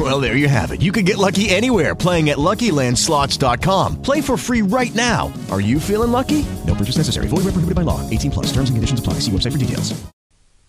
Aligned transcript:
Well, 0.00 0.18
there 0.18 0.34
you 0.34 0.48
have 0.48 0.72
it. 0.72 0.80
You 0.80 0.92
can 0.92 1.04
get 1.04 1.18
lucky 1.18 1.50
anywhere 1.50 1.94
playing 1.94 2.30
at 2.30 2.38
LuckyLandSlots.com. 2.38 4.00
Play 4.00 4.22
for 4.22 4.38
free 4.38 4.62
right 4.62 4.94
now. 4.94 5.30
Are 5.50 5.60
you 5.60 5.78
feeling 5.78 6.10
lucky? 6.10 6.46
No 6.66 6.74
purchase 6.74 6.96
necessary. 6.96 7.26
Void 7.26 7.44
where 7.44 7.52
prohibited 7.52 7.74
by 7.74 7.82
law. 7.82 8.00
18 8.08 8.30
plus. 8.30 8.46
Terms 8.46 8.70
and 8.70 8.76
conditions 8.78 9.00
apply. 9.00 9.20
See 9.20 9.30
website 9.30 9.52
for 9.52 9.58
details. 9.58 9.92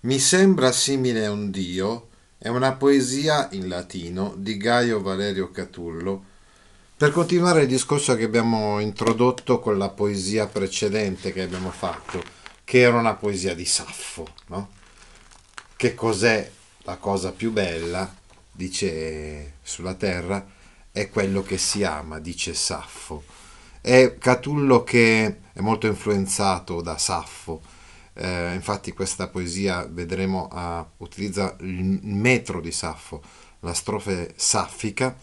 Mi 0.01 0.17
sembra 0.17 0.71
simile 0.71 1.25
a 1.25 1.31
un 1.31 1.51
dio 1.51 2.07
è 2.37 2.49
una 2.49 2.73
poesia 2.73 3.49
in 3.51 3.67
latino 3.67 4.33
di 4.35 4.57
Gaio 4.57 4.99
Valerio 4.99 5.51
Catullo. 5.51 6.25
Per 6.97 7.11
continuare 7.11 7.61
il 7.61 7.67
discorso 7.67 8.15
che 8.15 8.23
abbiamo 8.23 8.79
introdotto 8.79 9.59
con 9.59 9.77
la 9.77 9.89
poesia 9.89 10.47
precedente 10.47 11.31
che 11.31 11.43
abbiamo 11.43 11.69
fatto, 11.69 12.21
che 12.65 12.79
era 12.79 12.97
una 12.97 13.13
poesia 13.13 13.53
di 13.53 13.65
Saffo, 13.65 14.27
no? 14.47 14.69
Che 15.75 15.93
cos'è 15.93 16.49
la 16.79 16.97
cosa 16.97 17.31
più 17.31 17.51
bella, 17.51 18.11
dice 18.51 19.53
sulla 19.61 19.93
terra, 19.93 20.45
è 20.91 21.09
quello 21.09 21.41
che 21.41 21.57
si 21.57 21.83
ama, 21.83 22.19
dice 22.19 22.53
Saffo. 22.53 23.23
È 23.79 24.17
Catullo 24.17 24.83
che 24.83 25.37
è 25.53 25.59
molto 25.61 25.87
influenzato 25.87 26.81
da 26.81 26.97
Saffo. 26.97 27.61
Eh, 28.13 28.53
infatti 28.53 28.91
questa 28.91 29.29
poesia 29.29 29.87
vedremo 29.89 30.47
a, 30.51 30.85
utilizza 30.97 31.55
il 31.61 31.99
metro 32.03 32.59
di 32.59 32.71
Saffo, 32.71 33.21
la 33.61 33.73
strofe 33.73 34.33
saffica, 34.35 35.15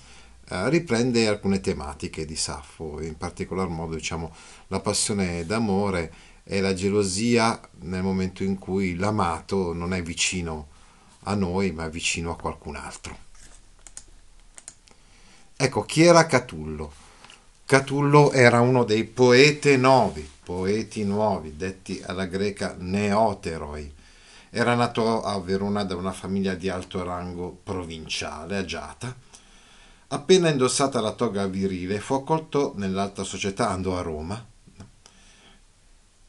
eh, 0.49 0.69
riprende 0.71 1.29
alcune 1.29 1.61
tematiche 1.61 2.25
di 2.25 2.37
Saffo, 2.37 3.01
in 3.03 3.17
particolar 3.17 3.69
modo 3.69 3.95
diciamo, 3.95 4.35
la 4.69 4.81
passione 4.81 5.45
d'amore 5.45 6.13
e 6.45 6.63
la 6.63 6.73
gelosia 6.73 7.61
nel 7.81 8.03
momento 8.03 8.43
in 8.43 8.57
cui 8.59 8.95
l'amato 8.97 9.75
non 9.75 9.93
è 9.93 10.03
vicino 10.03 10.77
a 11.25 11.35
noi 11.35 11.73
ma 11.73 11.89
vicino 11.89 12.33
a 12.33 12.37
qualcun 12.37 12.77
altro. 12.77 13.17
Ecco, 15.57 15.83
chi 15.83 16.03
era 16.03 16.27
Catullo? 16.27 16.93
Catullo 17.65 18.33
era 18.33 18.61
uno 18.61 18.85
dei 18.85 19.05
poete 19.05 19.77
novi, 19.77 20.29
poeti 20.43 21.05
nuovi, 21.05 21.57
detti 21.57 22.01
alla 22.05 22.27
greca 22.27 22.75
neoteroi. 22.79 23.95
Era 24.51 24.75
nato 24.75 25.23
a 25.23 25.39
Verona 25.41 25.85
da 25.85 25.97
una 25.97 26.13
famiglia 26.13 26.55
di 26.55 26.69
alto 26.69 27.03
rango 27.03 27.59
provinciale, 27.63 28.57
agiata. 28.57 29.15
Appena 30.09 30.49
indossata 30.49 31.01
la 31.01 31.13
toga 31.13 31.47
virile, 31.47 32.01
fu 32.01 32.15
accolto 32.15 32.73
nell'alta 32.77 33.25
società, 33.25 33.69
andò 33.69 33.99
a 33.99 34.03
Roma 34.03 34.47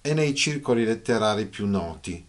e 0.02 0.14
nei 0.14 0.34
circoli 0.34 0.86
letterari 0.86 1.46
più 1.46 1.68
noti. 1.68 2.26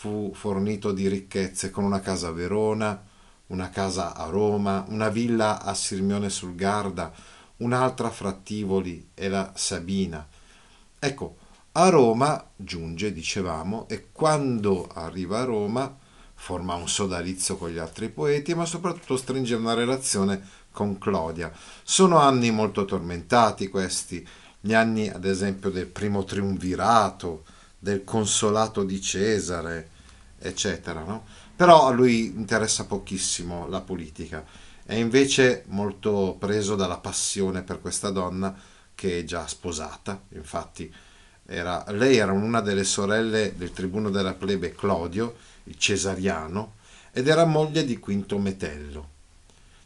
Fu 0.00 0.32
fornito 0.32 0.92
di 0.92 1.08
ricchezze 1.08 1.68
con 1.68 1.84
una 1.84 2.00
casa 2.00 2.28
a 2.28 2.32
Verona, 2.32 3.04
una 3.48 3.68
casa 3.68 4.16
a 4.16 4.30
Roma, 4.30 4.82
una 4.88 5.10
villa 5.10 5.60
a 5.60 5.74
Sirmione 5.74 6.30
sul 6.30 6.54
Garda, 6.54 7.12
un'altra 7.58 8.06
a 8.06 8.10
Frattivoli 8.10 9.10
e 9.12 9.28
la 9.28 9.52
Sabina. 9.54 10.26
Ecco, 10.98 11.36
a 11.72 11.90
Roma 11.90 12.42
giunge, 12.56 13.12
dicevamo, 13.12 13.88
e 13.90 14.06
quando 14.10 14.88
arriva 14.90 15.40
a 15.40 15.44
Roma 15.44 15.94
forma 16.32 16.76
un 16.76 16.88
sodalizio 16.88 17.58
con 17.58 17.68
gli 17.68 17.76
altri 17.76 18.08
poeti, 18.08 18.54
ma 18.54 18.64
soprattutto 18.64 19.18
stringe 19.18 19.54
una 19.54 19.74
relazione 19.74 20.42
con 20.72 20.96
Clodia. 20.96 21.52
Sono 21.82 22.16
anni 22.16 22.50
molto 22.50 22.86
tormentati 22.86 23.68
questi, 23.68 24.26
gli 24.60 24.72
anni 24.72 25.10
ad 25.10 25.26
esempio 25.26 25.68
del 25.68 25.88
primo 25.88 26.24
triumvirato, 26.24 27.44
del 27.80 28.04
consolato 28.04 28.84
di 28.84 29.00
Cesare, 29.00 29.88
eccetera. 30.38 31.02
No? 31.02 31.24
Però 31.56 31.86
a 31.86 31.90
lui 31.90 32.26
interessa 32.26 32.84
pochissimo 32.84 33.66
la 33.66 33.80
politica, 33.80 34.44
è 34.84 34.94
invece 34.94 35.64
molto 35.68 36.36
preso 36.38 36.76
dalla 36.76 36.98
passione 36.98 37.62
per 37.62 37.80
questa 37.80 38.10
donna 38.10 38.54
che 38.94 39.20
è 39.20 39.24
già 39.24 39.46
sposata, 39.46 40.20
infatti 40.30 40.92
era, 41.46 41.84
lei 41.88 42.18
era 42.18 42.32
una 42.32 42.60
delle 42.60 42.84
sorelle 42.84 43.54
del 43.56 43.72
tribuno 43.72 44.10
della 44.10 44.34
plebe 44.34 44.72
Clodio, 44.72 45.36
il 45.64 45.76
cesariano, 45.78 46.74
ed 47.12 47.26
era 47.26 47.44
moglie 47.44 47.84
di 47.84 47.98
Quinto 47.98 48.38
Metello. 48.38 49.08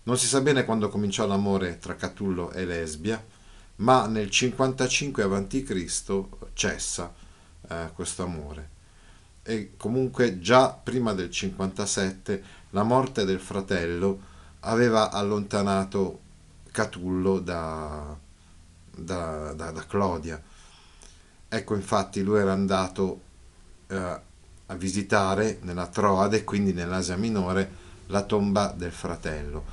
Non 0.03 0.19
si 0.19 0.27
sa 0.27 0.41
bene 0.41 0.65
quando 0.65 0.89
cominciò 0.89 1.27
l'amore 1.27 1.79
tra 1.79 1.95
Catullo 1.95 2.51
e 2.51 2.65
Lesbia, 2.67 3.23
ma 3.77 4.07
nel 4.07 4.31
55 4.31 5.23
a.C. 5.23 6.25
cessa 6.53 7.15
eh, 7.69 7.91
questo 7.95 8.25
amore. 8.25 8.71
E 9.43 9.73
comunque 9.77 10.41
già 10.41 10.71
prima 10.71 11.13
del 11.13 11.31
57 11.31 12.43
la 12.71 12.83
morte 12.83 13.25
del 13.25 13.41
fratello 13.41 14.33
aveva 14.61 15.11
allontanato 15.11 16.21
Catullo 16.71 17.39
da, 17.39 18.17
da, 18.91 19.53
da, 19.53 19.71
da 19.71 19.87
Clodia. 19.87 20.43
Ecco 21.49 21.75
infatti 21.75 22.23
lui 22.23 22.41
era 22.41 22.53
andato 22.53 23.21
eh, 23.87 24.21
a 24.67 24.75
visitare 24.75 25.59
nella 25.63 25.87
Troade, 25.87 26.43
quindi 26.43 26.73
nell'Asia 26.73 27.17
Minore, 27.17 27.83
la 28.07 28.23
tomba 28.23 28.75
del 28.77 28.93
fratello. 28.93 29.65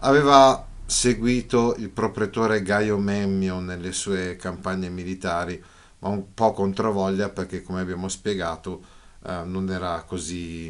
Aveva 0.00 0.66
seguito 0.86 1.76
il 1.76 1.88
proprietore 1.88 2.62
Gaio 2.62 2.98
Memmio 2.98 3.60
nelle 3.60 3.92
sue 3.92 4.36
campagne 4.36 4.88
militari, 4.88 5.62
ma 6.00 6.08
un 6.08 6.34
po' 6.34 6.52
controvoglia 6.52 7.28
perché, 7.30 7.62
come 7.62 7.80
abbiamo 7.80 8.08
spiegato, 8.08 8.84
eh, 9.24 9.42
non 9.44 9.70
era 9.70 10.02
così, 10.02 10.68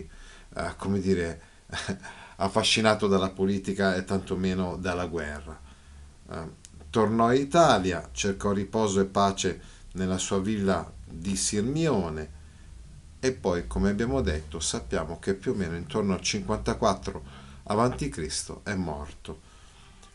eh, 0.56 0.74
come 0.76 1.00
dire, 1.00 1.40
affascinato 2.36 3.06
dalla 3.06 3.30
politica 3.30 3.94
e 3.94 4.04
tantomeno 4.04 4.76
dalla 4.76 5.06
guerra. 5.06 5.58
Eh, 6.30 6.48
tornò 6.90 7.32
in 7.32 7.40
Italia, 7.40 8.08
cercò 8.12 8.52
riposo 8.52 9.00
e 9.00 9.04
pace 9.06 9.60
nella 9.92 10.18
sua 10.18 10.40
villa 10.40 10.90
di 11.04 11.36
Sirmione 11.36 12.38
e 13.20 13.32
poi, 13.32 13.66
come 13.66 13.90
abbiamo 13.90 14.22
detto, 14.22 14.60
sappiamo 14.60 15.18
che 15.18 15.34
più 15.34 15.52
o 15.52 15.54
meno 15.54 15.76
intorno 15.76 16.14
al 16.14 16.22
54 16.22 17.22
a.C. 17.64 18.52
è 18.62 18.74
morto. 18.74 19.48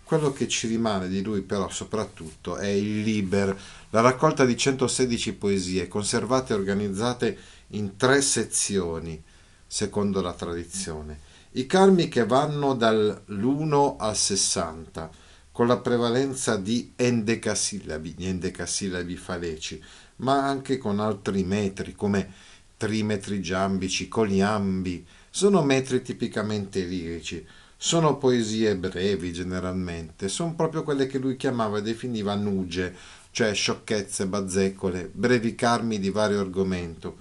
Quello 0.05 0.31
che 0.31 0.47
ci 0.47 0.67
rimane 0.67 1.07
di 1.07 1.23
lui 1.23 1.41
però 1.41 1.67
soprattutto 1.67 2.57
è 2.57 2.67
il 2.67 3.01
Liber, 3.01 3.59
la 3.89 4.01
raccolta 4.01 4.45
di 4.45 4.55
116 4.55 5.33
poesie 5.33 5.87
conservate 5.87 6.53
e 6.53 6.55
organizzate 6.55 7.37
in 7.69 7.97
tre 7.97 8.21
sezioni, 8.21 9.19
secondo 9.65 10.21
la 10.21 10.33
tradizione. 10.33 11.19
I 11.53 11.65
carmi 11.65 12.07
che 12.07 12.23
vanno 12.23 12.75
dall'1 12.75 13.95
al 13.97 14.15
60, 14.15 15.09
con 15.51 15.65
la 15.65 15.77
prevalenza 15.77 16.55
di 16.55 16.93
endecasillabi, 16.95 18.13
gli 18.15 18.27
endecasillabi 18.27 19.15
faleci, 19.15 19.83
ma 20.17 20.45
anche 20.45 20.77
con 20.77 20.99
altri 20.99 21.43
metri 21.43 21.95
come 21.95 22.31
trimetri 22.77 23.41
giambici, 23.41 24.07
coliambi, 24.07 25.03
sono 25.31 25.63
metri 25.63 26.03
tipicamente 26.03 26.83
lirici, 26.83 27.43
sono 27.77 28.17
poesie 28.17 28.75
brevi 28.75 29.33
generalmente, 29.33 30.29
sono 30.29 30.55
proprio 30.55 30.83
quelle 30.83 31.07
che 31.07 31.17
lui 31.17 31.35
chiamava 31.35 31.77
e 31.77 31.81
definiva 31.81 32.33
nuge, 32.35 32.95
cioè 33.31 33.53
sciocchezze, 33.53 34.27
bazzecole, 34.27 35.09
brevi 35.13 35.55
carmi 35.55 35.99
di 35.99 36.09
vario 36.09 36.39
argomento, 36.39 37.17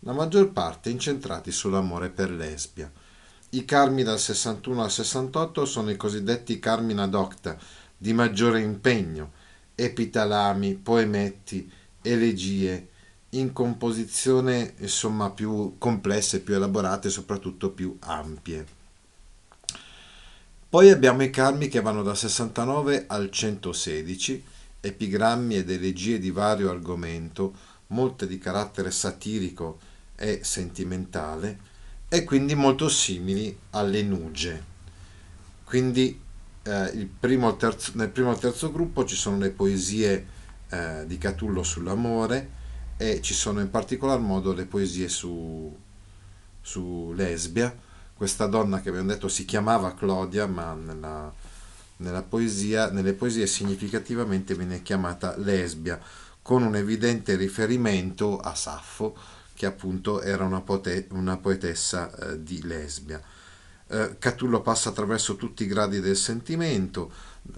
la 0.00 0.12
maggior 0.12 0.52
parte 0.52 0.90
incentrati 0.90 1.50
sull'amore 1.50 2.10
per 2.10 2.30
lesbia. 2.30 2.90
I 3.50 3.64
carmi 3.64 4.02
dal 4.02 4.20
61 4.20 4.82
al 4.82 4.90
68 4.90 5.64
sono 5.64 5.90
i 5.90 5.96
cosiddetti 5.96 6.58
carmina 6.58 7.06
docta, 7.06 7.58
di 7.96 8.12
maggiore 8.12 8.60
impegno, 8.60 9.32
epitalami, 9.74 10.74
poemetti, 10.74 11.70
elegie, 12.02 12.88
in 13.30 13.52
composizione 13.52 14.74
insomma 14.78 15.30
più 15.30 15.74
complesse, 15.76 16.40
più 16.40 16.54
elaborate 16.54 17.08
e 17.08 17.10
soprattutto 17.10 17.70
più 17.70 17.96
ampie. 18.00 18.77
Poi 20.70 20.90
abbiamo 20.90 21.22
i 21.22 21.30
carmi 21.30 21.68
che 21.68 21.80
vanno 21.80 22.02
dal 22.02 22.14
69 22.14 23.06
al 23.06 23.30
116, 23.30 24.44
epigrammi 24.80 25.56
ed 25.56 25.70
elegie 25.70 26.18
di 26.18 26.30
vario 26.30 26.68
argomento, 26.68 27.54
molte 27.86 28.26
di 28.26 28.36
carattere 28.36 28.90
satirico 28.90 29.78
e 30.14 30.40
sentimentale, 30.42 31.58
e 32.06 32.22
quindi 32.24 32.54
molto 32.54 32.90
simili 32.90 33.58
alle 33.70 34.02
nuge. 34.02 34.62
Quindi 35.64 36.20
eh, 36.62 37.08
primo 37.18 37.56
terzo, 37.56 37.92
nel 37.94 38.10
primo 38.10 38.34
e 38.34 38.38
terzo 38.38 38.70
gruppo 38.70 39.06
ci 39.06 39.16
sono 39.16 39.38
le 39.38 39.50
poesie 39.50 40.26
eh, 40.68 41.04
di 41.06 41.16
Catullo 41.16 41.62
sull'amore 41.62 42.50
e 42.98 43.22
ci 43.22 43.32
sono 43.32 43.60
in 43.60 43.70
particolar 43.70 44.18
modo 44.18 44.52
le 44.52 44.66
poesie 44.66 45.08
su, 45.08 45.74
su 46.60 47.12
Lesbia, 47.16 47.74
questa 48.18 48.46
donna 48.46 48.80
che 48.80 48.88
abbiamo 48.88 49.06
detto 49.06 49.28
si 49.28 49.44
chiamava 49.44 49.94
Clodia, 49.94 50.48
ma 50.48 50.74
nella, 50.74 51.32
nella 51.98 52.22
poesia, 52.22 52.90
nelle 52.90 53.12
poesie 53.12 53.46
significativamente 53.46 54.56
viene 54.56 54.82
chiamata 54.82 55.36
Lesbia, 55.36 56.00
con 56.42 56.64
un 56.64 56.74
evidente 56.74 57.36
riferimento 57.36 58.40
a 58.40 58.56
Saffo, 58.56 59.16
che 59.54 59.66
appunto 59.66 60.20
era 60.20 60.44
una, 60.44 60.60
pote- 60.62 61.06
una 61.12 61.36
poetessa 61.36 62.12
eh, 62.12 62.42
di 62.42 62.60
Lesbia. 62.64 63.22
Eh, 63.86 64.16
Catullo 64.18 64.62
passa 64.62 64.88
attraverso 64.88 65.36
tutti 65.36 65.62
i 65.62 65.68
gradi 65.68 66.00
del 66.00 66.16
sentimento, 66.16 67.12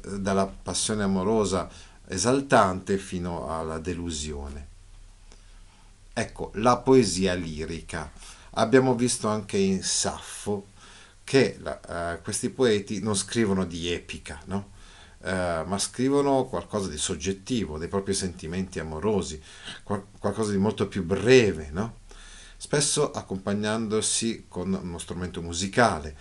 eh, 0.05 0.19
dalla 0.19 0.45
passione 0.45 1.05
amorosa 1.05 1.71
esaltante 2.07 2.99
fino 2.99 3.49
alla 3.49 3.79
delusione. 3.79 4.67
Ecco, 6.13 6.51
la 6.57 6.77
poesia 6.77 7.33
lirica. 7.33 8.13
Abbiamo 8.55 8.95
visto 8.95 9.29
anche 9.29 9.57
in 9.57 9.83
Saffo 9.83 10.69
che 11.25 11.59
la, 11.61 12.17
uh, 12.19 12.23
questi 12.23 12.51
poeti 12.51 13.01
non 13.01 13.15
scrivono 13.15 13.65
di 13.65 13.93
epica, 13.93 14.41
no? 14.47 14.79
Uh, 15.19 15.67
ma 15.67 15.79
scrivono 15.79 16.47
qualcosa 16.47 16.89
di 16.89 16.97
soggettivo, 16.97 17.79
dei 17.79 17.89
propri 17.89 18.15
sentimenti 18.15 18.79
amorosi, 18.79 19.41
qual- 19.83 20.07
qualcosa 20.19 20.51
di 20.51 20.57
molto 20.57 20.89
più 20.89 21.05
breve, 21.05 21.69
no? 21.71 21.99
spesso 22.61 23.11
accompagnandosi 23.11 24.45
con 24.47 24.75
uno 24.75 24.99
strumento 24.99 25.41
musicale. 25.41 26.15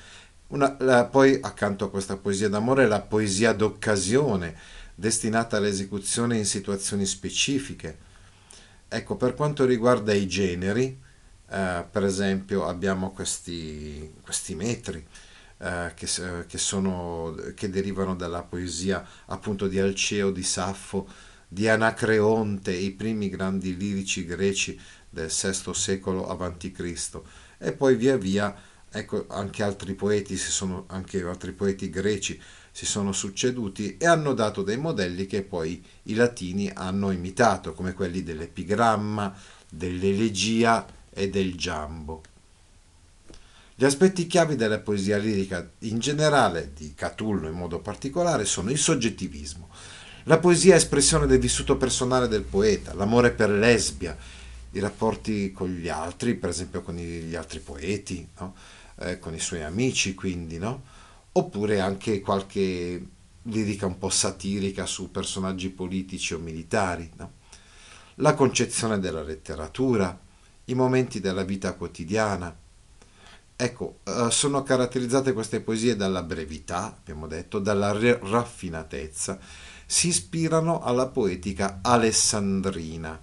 Una, 0.48 0.74
la, 0.80 1.04
poi 1.04 1.38
accanto 1.42 1.84
a 1.84 1.90
questa 1.90 2.16
poesia 2.16 2.48
d'amore 2.48 2.88
la 2.88 3.02
poesia 3.02 3.52
d'occasione, 3.52 4.56
destinata 4.96 5.58
all'esecuzione 5.58 6.38
in 6.38 6.46
situazioni 6.46 7.06
specifiche. 7.06 7.98
Ecco, 8.88 9.18
per 9.18 9.34
quanto 9.34 9.66
riguarda 9.66 10.14
i 10.14 10.28
generi, 10.28 10.98
eh, 11.52 11.86
per 11.90 12.04
esempio 12.04 12.68
abbiamo 12.68 13.12
questi, 13.12 14.14
questi 14.22 14.56
metri 14.56 15.06
eh, 15.58 15.92
che, 15.96 16.08
che, 16.48 16.58
sono, 16.58 17.36
che 17.56 17.70
derivano 17.70 18.16
dalla 18.16 18.44
poesia 18.44 19.06
appunto 19.26 19.68
di 19.68 19.80
Alceo, 19.80 20.32
di 20.32 20.44
Saffo, 20.44 21.08
di 21.48 21.68
Anacreonte, 21.68 22.72
i 22.72 22.92
primi 22.92 23.30
grandi 23.30 23.76
lirici 23.76 24.26
greci 24.26 24.80
del 25.10 25.30
VI 25.30 25.74
secolo 25.74 26.28
a.C. 26.28 27.22
E 27.58 27.74
poi 27.74 27.96
via 27.96 28.16
via 28.18 28.56
ecco, 28.92 29.26
anche 29.30 29.64
altri 29.64 29.94
poeti, 29.96 30.38
si 30.38 30.52
sono, 30.52 30.86
anche 30.88 31.24
altri 31.24 31.52
poeti 31.52 31.90
greci 31.90 32.40
si 32.72 32.86
sono 32.86 33.12
succeduti 33.12 33.98
e 33.98 34.06
hanno 34.06 34.34
dato 34.34 34.62
dei 34.62 34.78
modelli 34.78 35.26
che 35.26 35.42
poi 35.42 35.84
i 36.04 36.14
latini 36.14 36.72
hanno 36.74 37.12
imitato, 37.12 37.74
come 37.74 37.94
quelli 37.94 38.24
dell'epigramma, 38.24 39.36
dell'elegia 39.68 40.86
e 41.12 41.30
del 41.30 41.56
giambo. 41.56 42.22
Gli 43.76 43.86
aspetti 43.86 44.28
chiavi 44.28 44.56
della 44.56 44.80
poesia 44.80 45.18
lirica 45.18 45.72
in 45.80 46.00
generale, 46.00 46.72
di 46.76 46.94
Catullo 46.94 47.48
in 47.48 47.56
modo 47.56 47.80
particolare, 47.80 48.44
sono 48.44 48.72
il 48.72 48.78
soggettivismo. 48.78 49.70
La 50.24 50.38
poesia 50.38 50.74
è 50.74 50.78
espressione 50.78 51.28
del 51.28 51.40
vissuto 51.40 51.78
personale 51.78 52.28
del 52.28 52.44
poeta, 52.44 52.94
l'amore 52.94 53.32
per 53.32 53.50
lesbia, 53.50 54.18
i 54.72 54.80
rapporti 54.80 55.52
con 55.54 55.70
gli 55.70 55.88
altri, 55.88 56.36
per 56.36 56.50
esempio 56.50 56.82
con 56.82 56.96
gli 56.96 57.36
altri 57.36 57.60
poeti, 57.60 58.28
no? 58.40 58.54
eh, 59.00 59.18
con 59.18 59.34
i 59.34 59.40
suoi 59.40 59.64
amici, 59.64 60.14
quindi, 60.14 60.58
no? 60.58 60.84
oppure 61.32 61.80
anche 61.80 62.20
qualche 62.20 63.02
lirica 63.44 63.86
un 63.86 63.98
po' 63.98 64.10
satirica 64.10 64.86
su 64.86 65.10
personaggi 65.10 65.70
politici 65.70 66.34
o 66.34 66.40
militari. 66.40 67.10
No? 67.16 67.32
La 68.16 68.34
concezione 68.34 69.00
della 69.00 69.24
letteratura, 69.24 70.28
i 70.70 70.74
momenti 70.74 71.20
della 71.20 71.44
vita 71.44 71.74
quotidiana. 71.74 72.56
Ecco, 73.56 74.00
eh, 74.06 74.28
sono 74.32 74.64
caratterizzate 74.64 75.34
queste 75.34 75.60
poesie 75.60 75.96
dalla 75.96 76.24
brevità, 76.24 76.96
abbiamo 76.98 77.28
detto, 77.28 77.60
dalla 77.60 77.92
raffinatezza, 77.92 79.38
si 79.86 80.08
ispirano 80.08 80.82
alla 80.82 81.08
poetica 81.08 81.80
alessandrina. 81.82 83.20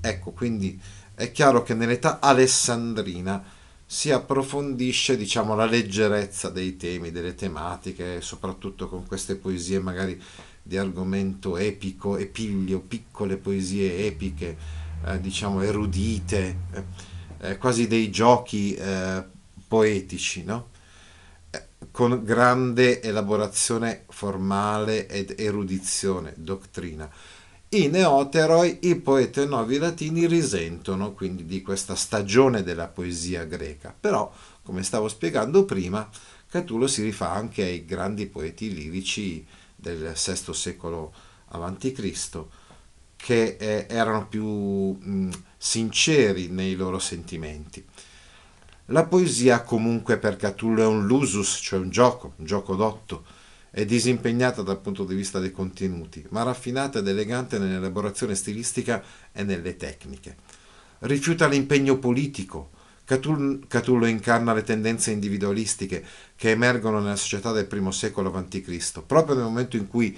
Ecco, 0.00 0.30
quindi 0.32 0.80
è 1.14 1.30
chiaro 1.32 1.62
che 1.62 1.74
nell'età 1.74 2.20
alessandrina 2.20 3.44
si 3.84 4.10
approfondisce, 4.10 5.16
diciamo, 5.16 5.54
la 5.54 5.66
leggerezza 5.66 6.48
dei 6.48 6.76
temi, 6.76 7.10
delle 7.10 7.34
tematiche, 7.34 8.20
soprattutto 8.22 8.88
con 8.88 9.06
queste 9.06 9.36
poesie 9.36 9.80
magari 9.80 10.20
di 10.62 10.78
argomento 10.78 11.58
epico, 11.58 12.16
epiglio, 12.16 12.80
piccole 12.80 13.36
poesie 13.36 14.06
epiche, 14.06 14.56
eh, 15.06 15.20
diciamo, 15.20 15.60
erudite, 15.62 16.56
eh, 16.72 16.84
eh, 17.40 17.58
quasi 17.58 17.86
dei 17.86 18.10
giochi 18.10 18.74
eh, 18.74 19.24
poetici, 19.66 20.44
no? 20.44 20.70
Con 21.90 22.24
grande 22.24 23.00
elaborazione 23.02 24.04
formale 24.08 25.06
ed 25.06 25.34
erudizione, 25.38 26.32
dottrina. 26.36 27.08
I 27.68 27.88
neoteroi, 27.88 28.78
i 28.82 28.96
poeti 28.96 29.46
novi 29.46 29.78
latini, 29.78 30.26
risentono 30.26 31.12
quindi 31.12 31.44
di 31.44 31.62
questa 31.62 31.94
stagione 31.94 32.62
della 32.62 32.88
poesia 32.88 33.44
greca. 33.44 33.94
Però, 33.98 34.32
come 34.62 34.82
stavo 34.82 35.08
spiegando 35.08 35.64
prima, 35.64 36.08
Catulo 36.48 36.86
si 36.86 37.02
rifà 37.02 37.32
anche 37.32 37.62
ai 37.62 37.84
grandi 37.84 38.26
poeti 38.26 38.72
lirici 38.72 39.44
del 39.74 40.12
VI 40.14 40.54
secolo 40.54 41.12
a.C., 41.48 42.44
che 43.24 43.56
eh, 43.58 43.86
erano 43.88 44.26
più 44.26 44.44
mh, 44.44 45.30
sinceri 45.56 46.48
nei 46.48 46.74
loro 46.74 46.98
sentimenti. 46.98 47.82
La 48.88 49.06
poesia 49.06 49.62
comunque 49.62 50.18
per 50.18 50.36
Catullo 50.36 50.82
è 50.82 50.86
un 50.86 51.06
lusus, 51.06 51.58
cioè 51.62 51.78
un 51.78 51.88
gioco, 51.88 52.34
un 52.36 52.44
gioco 52.44 52.74
d'otto, 52.74 53.24
è 53.70 53.86
disimpegnata 53.86 54.60
dal 54.60 54.78
punto 54.78 55.04
di 55.04 55.14
vista 55.14 55.38
dei 55.38 55.52
contenuti, 55.52 56.22
ma 56.28 56.42
raffinata 56.42 56.98
ed 56.98 57.08
elegante 57.08 57.58
nell'elaborazione 57.58 58.34
stilistica 58.34 59.02
e 59.32 59.42
nelle 59.42 59.78
tecniche. 59.78 60.36
Rifiuta 60.98 61.48
l'impegno 61.48 61.96
politico. 61.96 62.72
Catullo 63.06 64.04
incarna 64.06 64.52
le 64.52 64.62
tendenze 64.64 65.12
individualistiche 65.12 66.04
che 66.36 66.50
emergono 66.50 67.00
nella 67.00 67.16
società 67.16 67.52
del 67.52 67.66
primo 67.66 67.90
secolo 67.90 68.30
a.C., 68.34 69.02
proprio 69.06 69.34
nel 69.34 69.44
momento 69.44 69.78
in 69.78 69.88
cui 69.88 70.14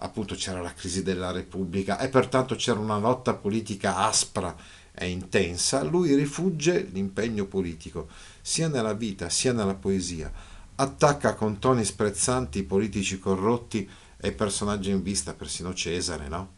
appunto 0.00 0.34
c'era 0.34 0.60
la 0.60 0.74
crisi 0.74 1.02
della 1.02 1.30
Repubblica 1.30 1.98
e 1.98 2.08
pertanto 2.08 2.54
c'era 2.54 2.78
una 2.78 2.98
lotta 2.98 3.34
politica 3.34 3.96
aspra 3.98 4.54
e 4.92 5.08
intensa, 5.08 5.82
lui 5.82 6.14
rifugge 6.14 6.88
l'impegno 6.92 7.46
politico, 7.46 8.08
sia 8.40 8.68
nella 8.68 8.94
vita 8.94 9.28
sia 9.28 9.52
nella 9.52 9.74
poesia 9.74 10.56
attacca 10.80 11.34
con 11.34 11.58
toni 11.58 11.84
sprezzanti 11.84 12.60
i 12.60 12.64
politici 12.64 13.18
corrotti 13.18 13.88
e 14.16 14.32
personaggi 14.32 14.90
in 14.90 15.02
vista, 15.02 15.34
persino 15.34 15.74
Cesare, 15.74 16.28
no? 16.28 16.56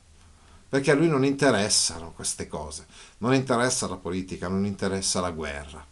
Perché 0.68 0.90
a 0.90 0.94
lui 0.94 1.08
non 1.08 1.24
interessano 1.24 2.12
queste 2.12 2.46
cose, 2.46 2.86
non 3.18 3.34
interessa 3.34 3.88
la 3.88 3.96
politica, 3.96 4.48
non 4.48 4.64
interessa 4.66 5.20
la 5.20 5.30
guerra. 5.30 5.84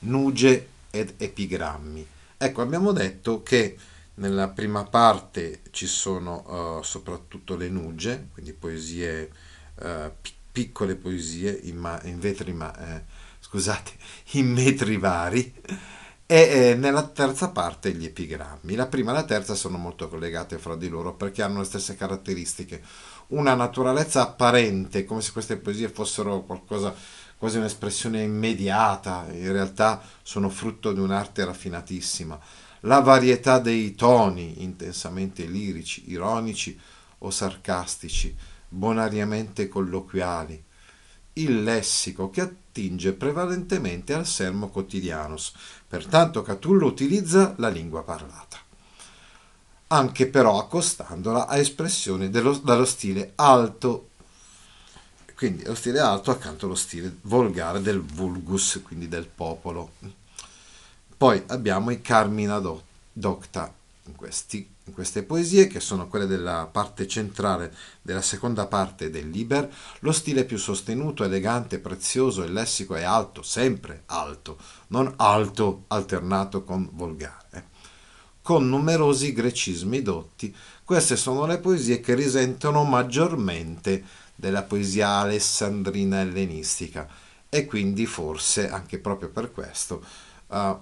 Nuge 0.00 0.68
ed 0.90 1.14
epigrammi. 1.16 2.06
Ecco, 2.36 2.62
abbiamo 2.62 2.92
detto 2.92 3.42
che 3.42 3.76
nella 4.16 4.48
prima 4.48 4.84
parte 4.84 5.62
ci 5.70 5.86
sono 5.86 6.78
uh, 6.78 6.82
soprattutto 6.82 7.56
le 7.56 7.68
nuge, 7.68 8.28
quindi 8.32 8.52
poesie, 8.52 9.30
uh, 9.80 10.10
piccole 10.52 10.96
poesie 10.96 11.52
in, 11.64 12.00
in 12.04 12.18
vetri, 12.18 12.52
ma, 12.52 12.74
eh, 12.76 13.04
scusate, 13.40 13.92
in 14.32 14.52
metri 14.52 14.96
vari 14.96 15.54
e 16.28 16.70
eh, 16.70 16.74
nella 16.74 17.06
terza 17.06 17.50
parte 17.50 17.92
gli 17.92 18.04
epigrammi. 18.04 18.74
La 18.74 18.86
prima 18.86 19.12
e 19.12 19.14
la 19.14 19.24
terza 19.24 19.54
sono 19.54 19.76
molto 19.76 20.08
collegate 20.08 20.58
fra 20.58 20.74
di 20.74 20.88
loro 20.88 21.14
perché 21.14 21.42
hanno 21.42 21.60
le 21.60 21.64
stesse 21.64 21.94
caratteristiche. 21.94 22.82
Una 23.28 23.54
naturalezza 23.54 24.22
apparente, 24.22 25.04
come 25.04 25.20
se 25.20 25.32
queste 25.32 25.56
poesie 25.56 25.88
fossero 25.88 26.40
qualcosa, 26.42 26.94
quasi 27.36 27.58
un'espressione 27.58 28.22
immediata, 28.22 29.26
in 29.30 29.52
realtà 29.52 30.02
sono 30.22 30.48
frutto 30.48 30.92
di 30.92 31.00
un'arte 31.00 31.44
raffinatissima. 31.44 32.38
La 32.80 33.00
varietà 33.00 33.58
dei 33.58 33.94
toni, 33.94 34.62
intensamente 34.62 35.44
lirici, 35.44 36.10
ironici 36.10 36.78
o 37.18 37.30
sarcastici, 37.30 38.34
bonariamente 38.68 39.68
colloquiali. 39.68 40.62
Il 41.34 41.62
lessico 41.62 42.30
che 42.30 42.40
attinge 42.40 43.12
prevalentemente 43.12 44.14
al 44.14 44.26
sermo 44.26 44.68
quotidianus, 44.68 45.52
Pertanto 45.88 46.42
Catullo 46.42 46.86
utilizza 46.86 47.54
la 47.58 47.68
lingua 47.68 48.02
parlata, 48.02 48.58
anche 49.88 50.26
però 50.26 50.58
accostandola 50.58 51.46
a 51.46 51.58
espressioni 51.58 52.28
dello, 52.28 52.58
dallo 52.58 52.84
stile 52.84 53.32
alto, 53.36 54.08
quindi 55.36 55.64
lo 55.64 55.76
stile 55.76 56.00
alto 56.00 56.32
accanto 56.32 56.66
allo 56.66 56.74
stile 56.74 57.18
volgare 57.22 57.80
del 57.80 58.02
vulgus, 58.02 58.80
quindi 58.84 59.06
del 59.06 59.28
popolo. 59.28 59.92
Poi 61.16 61.42
abbiamo 61.46 61.90
i 61.90 62.00
Carmina 62.00 62.60
Docta, 63.12 63.72
in 64.04 64.14
questi 64.14 64.74
in 64.86 64.94
queste 64.94 65.24
poesie, 65.24 65.66
che 65.66 65.80
sono 65.80 66.06
quelle 66.06 66.26
della 66.26 66.68
parte 66.70 67.08
centrale 67.08 67.74
della 68.02 68.22
seconda 68.22 68.66
parte 68.66 69.10
del 69.10 69.28
Liber, 69.28 69.68
lo 70.00 70.12
stile 70.12 70.44
più 70.44 70.58
sostenuto, 70.58 71.24
elegante, 71.24 71.80
prezioso, 71.80 72.44
il 72.44 72.52
lessico 72.52 72.94
è 72.94 73.02
alto, 73.02 73.42
sempre 73.42 74.04
alto, 74.06 74.56
non 74.88 75.12
alto 75.16 75.84
alternato 75.88 76.62
con 76.62 76.88
volgare. 76.92 77.74
Con 78.40 78.68
numerosi 78.68 79.32
grecismi 79.32 80.02
dotti, 80.02 80.54
queste 80.84 81.16
sono 81.16 81.46
le 81.46 81.58
poesie 81.58 81.98
che 81.98 82.14
risentono 82.14 82.84
maggiormente 82.84 84.04
della 84.36 84.62
poesia 84.62 85.08
alessandrina 85.16 86.20
ellenistica 86.20 87.08
e 87.48 87.64
quindi 87.64 88.06
forse 88.06 88.70
anche 88.70 88.98
proprio 88.98 89.30
per 89.30 89.50
questo 89.50 90.04
uh, 90.46 90.78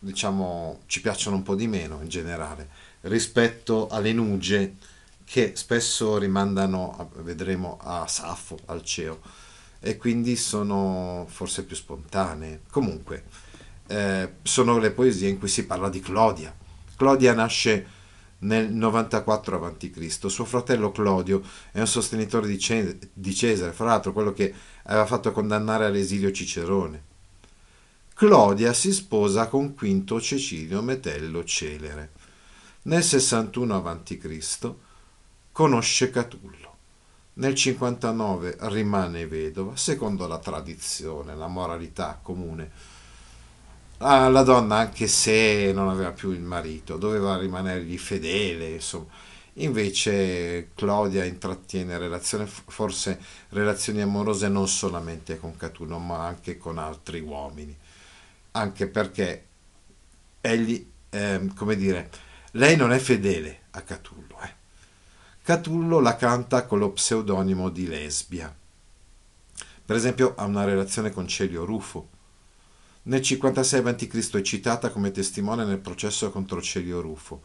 diciamo 0.00 0.80
ci 0.86 1.00
piacciono 1.00 1.36
un 1.36 1.42
po' 1.42 1.54
di 1.54 1.68
meno 1.68 2.00
in 2.02 2.08
generale 2.08 2.68
rispetto 3.02 3.88
alle 3.88 4.12
nuge 4.12 4.76
che 5.24 5.52
spesso 5.54 6.18
rimandano, 6.18 7.12
vedremo, 7.18 7.78
a 7.80 8.04
Saffo, 8.08 8.58
al 8.66 8.82
Ceo, 8.82 9.20
e 9.78 9.96
quindi 9.96 10.34
sono 10.34 11.24
forse 11.28 11.62
più 11.62 11.76
spontanee. 11.76 12.62
Comunque, 12.68 13.26
eh, 13.86 14.32
sono 14.42 14.78
le 14.78 14.90
poesie 14.90 15.28
in 15.28 15.38
cui 15.38 15.46
si 15.46 15.66
parla 15.66 15.88
di 15.88 16.00
Clodia. 16.00 16.52
Clodia 16.96 17.32
nasce 17.32 17.86
nel 18.38 18.72
94 18.72 19.64
a.C. 19.64 20.28
Suo 20.28 20.44
fratello 20.44 20.90
Clodio 20.90 21.42
è 21.70 21.78
un 21.78 21.86
sostenitore 21.86 22.48
di, 22.48 22.58
Ce- 22.58 22.98
di 23.12 23.32
Cesare, 23.32 23.72
fra 23.72 23.84
l'altro 23.84 24.12
quello 24.12 24.32
che 24.32 24.52
aveva 24.84 25.06
fatto 25.06 25.30
condannare 25.30 25.84
all'esilio 25.84 26.32
Cicerone. 26.32 27.04
Clodia 28.20 28.74
si 28.74 28.92
sposa 28.92 29.48
con 29.48 29.74
Quinto 29.74 30.20
Cecilio 30.20 30.82
Metello 30.82 31.42
Celere 31.42 32.10
nel 32.82 33.02
61 33.02 33.82
a.C. 33.82 34.74
conosce 35.50 36.10
Catullo. 36.10 36.76
Nel 37.32 37.54
59 37.54 38.58
rimane 38.60 39.26
vedova, 39.26 39.74
secondo 39.74 40.26
la 40.26 40.36
tradizione, 40.36 41.34
la 41.34 41.46
moralità 41.46 42.20
comune. 42.22 42.70
Ah, 44.00 44.28
la 44.28 44.42
donna, 44.42 44.76
anche 44.76 45.06
se 45.06 45.72
non 45.72 45.88
aveva 45.88 46.12
più 46.12 46.32
il 46.32 46.42
marito, 46.42 46.98
doveva 46.98 47.38
rimanergli 47.38 47.96
fedele, 47.96 48.68
insomma. 48.68 49.06
Invece 49.54 50.72
Claudia 50.74 51.24
intrattiene 51.24 51.96
relazioni, 51.96 52.44
forse 52.46 53.18
relazioni 53.48 54.02
amorose 54.02 54.48
non 54.48 54.68
solamente 54.68 55.38
con 55.38 55.56
Catullo, 55.56 55.96
ma 55.96 56.26
anche 56.26 56.58
con 56.58 56.76
altri 56.76 57.20
uomini. 57.20 57.74
Anche 58.52 58.86
perché 58.88 59.46
egli, 60.40 60.90
eh, 61.10 61.50
come 61.54 61.76
dire, 61.76 62.10
lei 62.52 62.76
non 62.76 62.92
è 62.92 62.98
fedele 62.98 63.62
a 63.70 63.82
Catullo. 63.82 64.40
Eh. 64.42 64.54
Catullo 65.42 66.00
la 66.00 66.16
canta 66.16 66.66
con 66.66 66.78
lo 66.78 66.92
pseudonimo 66.92 67.68
di 67.68 67.86
Lesbia. 67.86 68.54
Per 69.84 69.96
esempio 69.96 70.34
ha 70.36 70.44
una 70.44 70.64
relazione 70.64 71.10
con 71.10 71.26
Celio 71.26 71.64
Rufo. 71.64 72.08
Nel 73.02 73.22
56 73.22 73.80
a.C. 73.80 74.30
è 74.36 74.42
citata 74.42 74.90
come 74.90 75.10
testimone 75.10 75.64
nel 75.64 75.78
processo 75.78 76.30
contro 76.30 76.60
Celio 76.60 77.00
Rufo. 77.00 77.42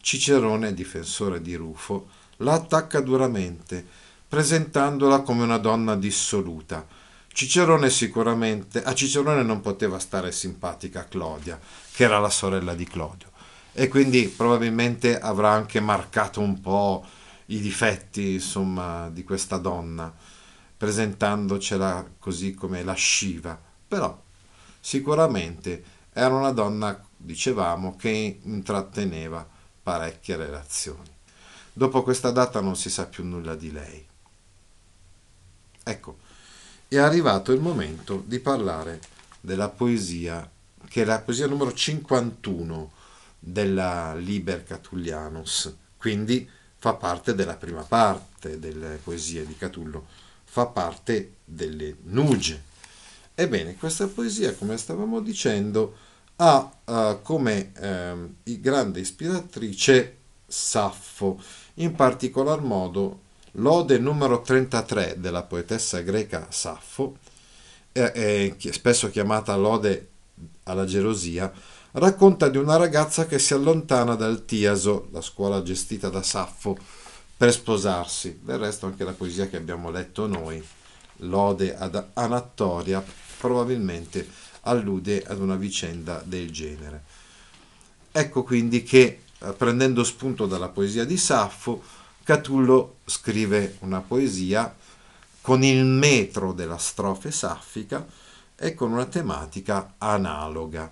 Cicerone, 0.00 0.72
difensore 0.72 1.40
di 1.42 1.54
Rufo, 1.54 2.08
la 2.38 2.54
attacca 2.54 3.00
duramente, 3.00 3.84
presentandola 4.28 5.20
come 5.20 5.42
una 5.42 5.58
donna 5.58 5.96
dissoluta. 5.96 6.86
Cicerone 7.34 7.90
sicuramente, 7.90 8.80
a 8.82 8.94
Cicerone 8.94 9.42
non 9.42 9.60
poteva 9.60 9.98
stare 9.98 10.30
simpatica 10.30 11.08
Clodia, 11.08 11.58
che 11.92 12.04
era 12.04 12.20
la 12.20 12.30
sorella 12.30 12.74
di 12.74 12.84
Clodio 12.84 13.32
e 13.72 13.88
quindi 13.88 14.28
probabilmente 14.28 15.18
avrà 15.18 15.50
anche 15.50 15.80
marcato 15.80 16.40
un 16.40 16.60
po' 16.60 17.04
i 17.46 17.58
difetti 17.58 18.34
insomma 18.34 19.10
di 19.10 19.24
questa 19.24 19.56
donna 19.56 20.14
presentandocela 20.76 22.12
così 22.20 22.54
come 22.54 22.84
lasciva 22.84 23.60
però 23.88 24.16
sicuramente 24.78 25.82
era 26.12 26.34
una 26.34 26.52
donna 26.52 27.04
dicevamo 27.16 27.96
che 27.96 28.38
intratteneva 28.42 29.46
parecchie 29.82 30.36
relazioni. 30.36 31.10
Dopo 31.72 32.04
questa 32.04 32.30
data 32.30 32.60
non 32.60 32.76
si 32.76 32.88
sa 32.88 33.06
più 33.06 33.24
nulla 33.24 33.56
di 33.56 33.72
lei. 33.72 34.06
Ecco 35.82 36.18
è 36.88 36.96
arrivato 36.98 37.52
il 37.52 37.60
momento 37.60 38.22
di 38.26 38.38
parlare 38.38 39.00
della 39.40 39.68
poesia 39.68 40.48
che 40.88 41.02
è 41.02 41.04
la 41.04 41.20
poesia 41.20 41.46
numero 41.46 41.72
51 41.72 42.92
della 43.38 44.14
Liber 44.14 44.62
Catullianus, 44.62 45.74
quindi 45.96 46.48
fa 46.76 46.94
parte 46.94 47.34
della 47.34 47.56
prima 47.56 47.82
parte 47.82 48.58
delle 48.58 49.00
poesie 49.02 49.44
di 49.44 49.56
Catullo, 49.56 50.06
fa 50.44 50.66
parte 50.66 51.38
delle 51.44 51.96
nuge. 52.04 52.62
Ebbene, 53.34 53.74
questa 53.74 54.06
poesia, 54.06 54.54
come 54.54 54.76
stavamo 54.76 55.20
dicendo, 55.20 55.96
ha 56.36 56.72
uh, 56.84 57.22
come 57.22 57.72
uh, 57.76 58.60
grande 58.60 59.00
ispiratrice 59.00 60.16
Saffo, 60.46 61.42
in 61.74 61.94
particolar 61.94 62.60
modo 62.60 63.22
l'ode 63.56 63.98
numero 63.98 64.40
33 64.40 65.16
della 65.18 65.42
poetessa 65.42 66.00
greca 66.00 66.46
Saffo, 66.50 67.18
eh, 67.92 68.56
spesso 68.58 69.10
chiamata 69.10 69.54
l'ode 69.56 70.08
alla 70.64 70.84
gelosia, 70.84 71.52
racconta 71.92 72.48
di 72.48 72.56
una 72.56 72.76
ragazza 72.76 73.26
che 73.26 73.38
si 73.38 73.54
allontana 73.54 74.14
dal 74.14 74.44
Tiaso, 74.44 75.08
la 75.12 75.20
scuola 75.20 75.62
gestita 75.62 76.08
da 76.08 76.22
Saffo, 76.22 76.76
per 77.36 77.52
sposarsi. 77.52 78.40
Del 78.42 78.58
resto 78.58 78.86
anche 78.86 79.04
la 79.04 79.12
poesia 79.12 79.48
che 79.48 79.56
abbiamo 79.56 79.90
letto 79.90 80.26
noi, 80.26 80.62
l'ode 81.18 81.76
ad 81.76 82.04
Anattoria, 82.14 83.04
probabilmente 83.38 84.26
allude 84.62 85.22
ad 85.24 85.38
una 85.38 85.56
vicenda 85.56 86.22
del 86.24 86.50
genere. 86.50 87.02
Ecco 88.10 88.42
quindi 88.42 88.82
che, 88.82 89.20
eh, 89.38 89.52
prendendo 89.52 90.02
spunto 90.02 90.46
dalla 90.46 90.68
poesia 90.68 91.04
di 91.04 91.16
Saffo, 91.16 91.82
Catullo 92.24 93.00
scrive 93.04 93.76
una 93.80 94.00
poesia 94.00 94.74
con 95.42 95.62
il 95.62 95.84
metro 95.84 96.54
della 96.54 96.78
strofe 96.78 97.30
saffica 97.30 98.06
e 98.56 98.72
con 98.72 98.92
una 98.92 99.04
tematica 99.04 99.96
analoga. 99.98 100.90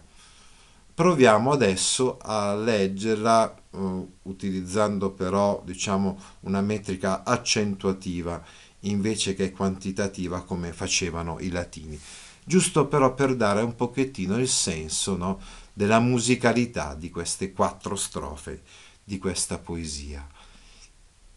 Proviamo 0.92 1.52
adesso 1.52 2.18
a 2.20 2.54
leggerla 2.54 3.62
uh, 3.70 4.12
utilizzando 4.24 5.12
però 5.12 5.62
diciamo 5.64 6.18
una 6.40 6.60
metrica 6.60 7.24
accentuativa 7.24 8.44
invece 8.80 9.32
che 9.32 9.52
quantitativa 9.52 10.42
come 10.42 10.74
facevano 10.74 11.38
i 11.40 11.48
latini, 11.48 11.98
giusto 12.44 12.88
però 12.88 13.14
per 13.14 13.36
dare 13.36 13.62
un 13.62 13.74
pochettino 13.74 14.36
il 14.36 14.48
senso 14.48 15.16
no, 15.16 15.40
della 15.72 15.98
musicalità 15.98 16.94
di 16.94 17.08
queste 17.08 17.52
quattro 17.52 17.96
strofe 17.96 18.60
di 19.02 19.16
questa 19.16 19.56
poesia. 19.56 20.28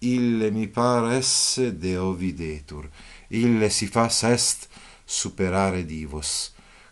Ille 0.06 0.52
mi 0.52 0.68
pares 0.70 1.58
deo 1.82 2.12
videtur, 2.14 2.86
ille 3.34 3.70
si 3.74 3.88
fas 3.90 4.22
est 4.30 4.68
superare 5.06 5.82
divos, 5.86 6.52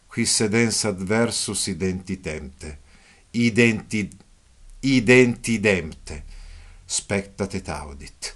qui 0.09 0.25
sedens 0.25 0.85
adversus 0.89 1.67
identitente, 1.67 2.77
identi, 3.33 4.07
identidemte, 4.81 6.23
spectate 6.85 7.61
taudit. 7.61 8.31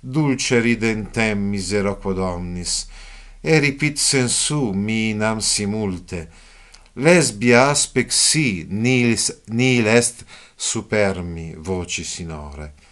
Dulce 0.00 0.60
ridentem 0.60 1.48
misero 1.52 1.96
quod 1.96 2.18
omnis, 2.18 2.86
eripit 3.40 3.98
sensu 3.98 4.72
minam 4.74 5.40
simulte, 5.40 6.28
lesbia 7.00 7.68
aspec 7.70 8.12
si 8.12 8.66
nil, 8.68 9.16
nil 9.54 9.86
est 9.86 10.24
supermi 10.56 11.54
voci 11.56 12.04
sinore. 12.04 12.87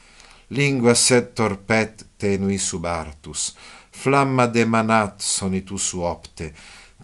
Lingua 0.48 0.94
sed 0.94 1.32
torpet 1.34 2.04
tenui 2.16 2.58
subartus, 2.58 3.56
flamma 3.90 4.46
demanat 4.46 5.18
sonitus 5.20 5.88
opte, 5.98 6.52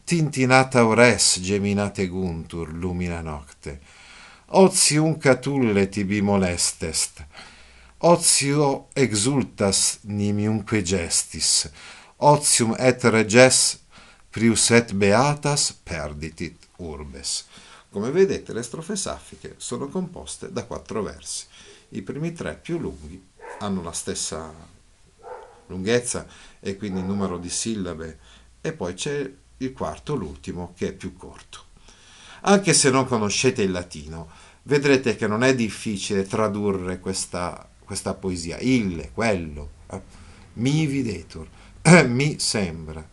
tintinata 0.04 0.84
ores 0.86 1.40
geminate 1.42 2.06
guntur 2.06 2.70
lumina 2.70 3.20
nocte. 3.20 3.80
Otium 4.54 5.18
catulle 5.18 5.88
tibi 5.88 6.20
molestest, 6.22 7.24
otio 8.06 8.88
exultas 8.94 9.98
nimiumque 10.04 10.82
gestis, 10.82 11.66
otium 12.18 12.76
et 12.78 13.02
reges 13.10 13.80
prius 14.30 14.70
et 14.70 14.94
beatas 14.94 15.72
perditit 15.82 16.68
urbes. 16.78 17.42
Come 17.90 18.10
vedete 18.10 18.52
le 18.52 18.62
strofe 18.62 18.94
saffiche 18.94 19.54
sono 19.56 19.88
composte 19.88 20.52
da 20.52 20.64
quattro 20.64 21.02
versi. 21.02 21.44
I 21.94 22.00
primi 22.00 22.32
tre 22.32 22.54
più 22.54 22.78
lunghi 22.78 23.20
hanno 23.58 23.82
la 23.82 23.92
stessa 23.92 24.52
lunghezza 25.66 26.26
e 26.60 26.76
quindi 26.76 27.00
il 27.00 27.06
numero 27.06 27.38
di 27.38 27.48
sillabe 27.48 28.18
e 28.60 28.72
poi 28.72 28.94
c'è 28.94 29.30
il 29.58 29.72
quarto, 29.72 30.14
l'ultimo, 30.14 30.72
che 30.76 30.88
è 30.88 30.92
più 30.92 31.16
corto. 31.16 31.70
Anche 32.42 32.74
se 32.74 32.90
non 32.90 33.06
conoscete 33.06 33.62
il 33.62 33.70
latino, 33.70 34.28
vedrete 34.64 35.16
che 35.16 35.26
non 35.26 35.42
è 35.42 35.54
difficile 35.54 36.24
tradurre 36.24 36.98
questa, 36.98 37.68
questa 37.84 38.14
poesia. 38.14 38.58
Il, 38.58 39.10
quello, 39.12 39.70
eh? 39.90 40.00
mi 40.54 40.86
videtur, 40.86 41.48
mi 42.06 42.38
sembra, 42.38 43.08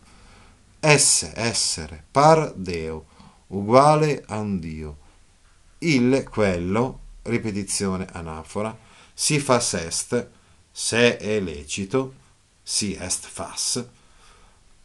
esse, 0.80 1.32
essere, 1.34 2.04
par 2.10 2.52
deo, 2.54 3.06
uguale 3.48 4.24
a 4.26 4.38
un 4.38 4.58
dio. 4.58 4.98
Il, 5.78 6.24
quello, 6.28 7.00
ripetizione 7.22 8.06
anafora, 8.12 8.76
si 9.20 9.38
fas 9.38 9.74
est, 9.74 10.28
se 10.72 11.18
è 11.18 11.40
lecito, 11.40 12.14
si 12.62 12.96
est 12.98 13.26
fas, 13.26 13.84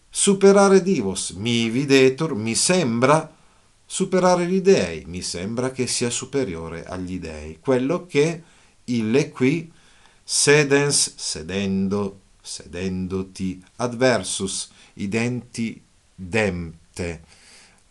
superare 0.10 0.82
divos, 0.82 1.30
mi 1.30 1.70
videtur, 1.70 2.36
mi 2.36 2.54
sembra. 2.54 3.34
Superare 3.88 4.46
gli 4.46 4.60
dei, 4.60 5.06
mi 5.06 5.22
sembra 5.22 5.72
che 5.72 5.88
sia 5.88 6.10
superiore 6.10 6.84
agli 6.86 7.18
dei, 7.18 7.60
quello 7.62 8.08
che 8.08 8.44
ille 8.86 9.30
qui 9.30 9.72
sedens, 10.22 11.14
sedendo, 11.16 12.20
sedendoti, 12.42 13.64
adversus, 13.78 14.70
identi 14.96 15.82
dempte, 16.14 17.24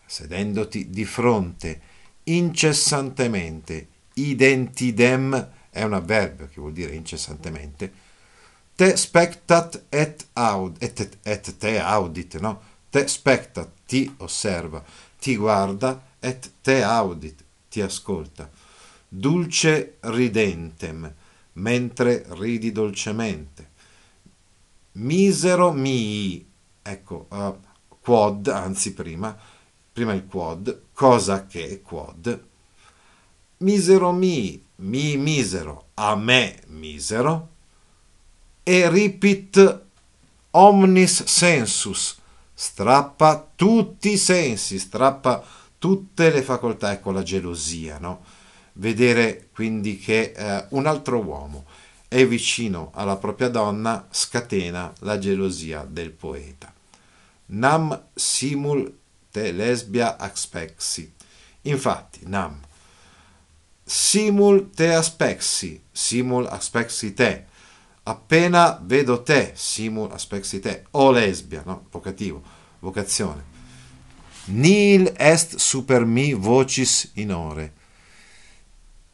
sedendoti 0.04 0.90
di 0.90 1.04
fronte, 1.06 1.80
incessantemente, 2.24 3.88
identidem 4.14 5.62
è 5.74 5.82
un 5.82 5.92
avverbio 5.92 6.46
che 6.46 6.60
vuol 6.60 6.72
dire 6.72 6.94
incessantemente, 6.94 7.92
te 8.76 8.96
spectat 8.96 9.86
et 9.88 10.24
aud, 10.34 10.76
et, 10.78 11.18
et 11.24 11.56
te 11.58 11.80
audit, 11.80 12.38
no? 12.38 12.60
Te 12.90 13.08
spectat, 13.08 13.72
ti 13.84 14.06
osserva, 14.18 14.84
ti 15.18 15.34
guarda, 15.34 16.00
et 16.20 16.48
te 16.62 16.80
audit, 16.84 17.42
ti 17.68 17.82
ascolta. 17.82 18.48
Dulce 19.08 19.96
ridentem, 20.00 21.12
mentre 21.54 22.24
ridi 22.38 22.70
dolcemente. 22.70 23.70
Misero 24.92 25.72
mii, 25.72 26.50
ecco, 26.82 27.26
uh, 27.30 27.58
quod, 28.00 28.46
anzi 28.46 28.94
prima, 28.94 29.36
prima 29.92 30.12
il 30.12 30.24
quod, 30.26 30.82
cosa 30.92 31.46
che 31.46 31.82
quod. 31.82 32.52
Misero 33.58 34.12
mii, 34.12 34.64
mi 34.76 35.16
misero, 35.16 35.86
a 35.94 36.16
me 36.16 36.60
misero, 36.66 37.48
e 38.62 38.88
ripit 38.88 39.80
omnis 40.50 41.24
sensus, 41.24 42.16
strappa 42.52 43.52
tutti 43.54 44.12
i 44.12 44.16
sensi, 44.16 44.78
strappa 44.78 45.42
tutte 45.78 46.30
le 46.30 46.42
facoltà, 46.42 46.92
ecco 46.92 47.10
la 47.10 47.22
gelosia, 47.22 47.98
no? 47.98 48.24
Vedere 48.74 49.48
quindi 49.52 49.98
che 49.98 50.32
eh, 50.34 50.66
un 50.70 50.86
altro 50.86 51.18
uomo 51.18 51.64
è 52.08 52.26
vicino 52.26 52.90
alla 52.94 53.16
propria 53.16 53.48
donna 53.48 54.06
scatena 54.10 54.92
la 55.00 55.18
gelosia 55.18 55.86
del 55.88 56.10
poeta. 56.10 56.72
Nam 57.46 58.06
simul 58.14 58.98
te 59.30 59.52
lesbia 59.52 60.16
aspexi. 60.16 61.12
Infatti, 61.62 62.20
nam 62.24 62.58
simul 63.84 64.70
te 64.74 64.94
aspexi, 64.94 65.80
simul 65.92 66.46
aspexi 66.46 67.14
te 67.14 67.44
appena 68.04 68.78
vedo 68.82 69.22
te, 69.22 69.52
simul 69.54 70.12
aspexi 70.12 70.60
te, 70.60 70.84
o 70.90 71.10
lesbia, 71.10 71.62
no? 71.64 71.86
Vocativo, 71.90 72.42
vocazione. 72.80 73.52
Nil 74.46 75.12
est 75.16 75.56
super 75.56 76.04
mi 76.04 76.34
vocis 76.34 77.10
in 77.14 77.32
ore. 77.32 77.72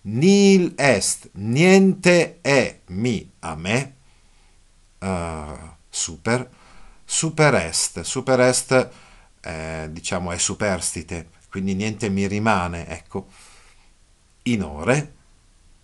Nil 0.03 0.73
est, 0.77 1.29
niente 1.35 2.41
è 2.41 2.81
mi 2.87 3.31
a 3.41 3.55
me, 3.55 3.95
uh, 4.99 5.71
super, 5.89 6.49
super 7.05 7.55
est, 7.55 8.01
super 8.01 8.41
est 8.41 8.89
eh, 9.43 9.89
diciamo 9.91 10.33
è 10.33 10.39
superstite, 10.39 11.29
quindi 11.49 11.75
niente 11.75 12.09
mi 12.09 12.27
rimane, 12.27 12.89
ecco, 12.89 13.29
in 14.43 14.63
ore, 14.63 15.15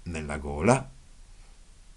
nella 0.04 0.38
gola, 0.38 0.90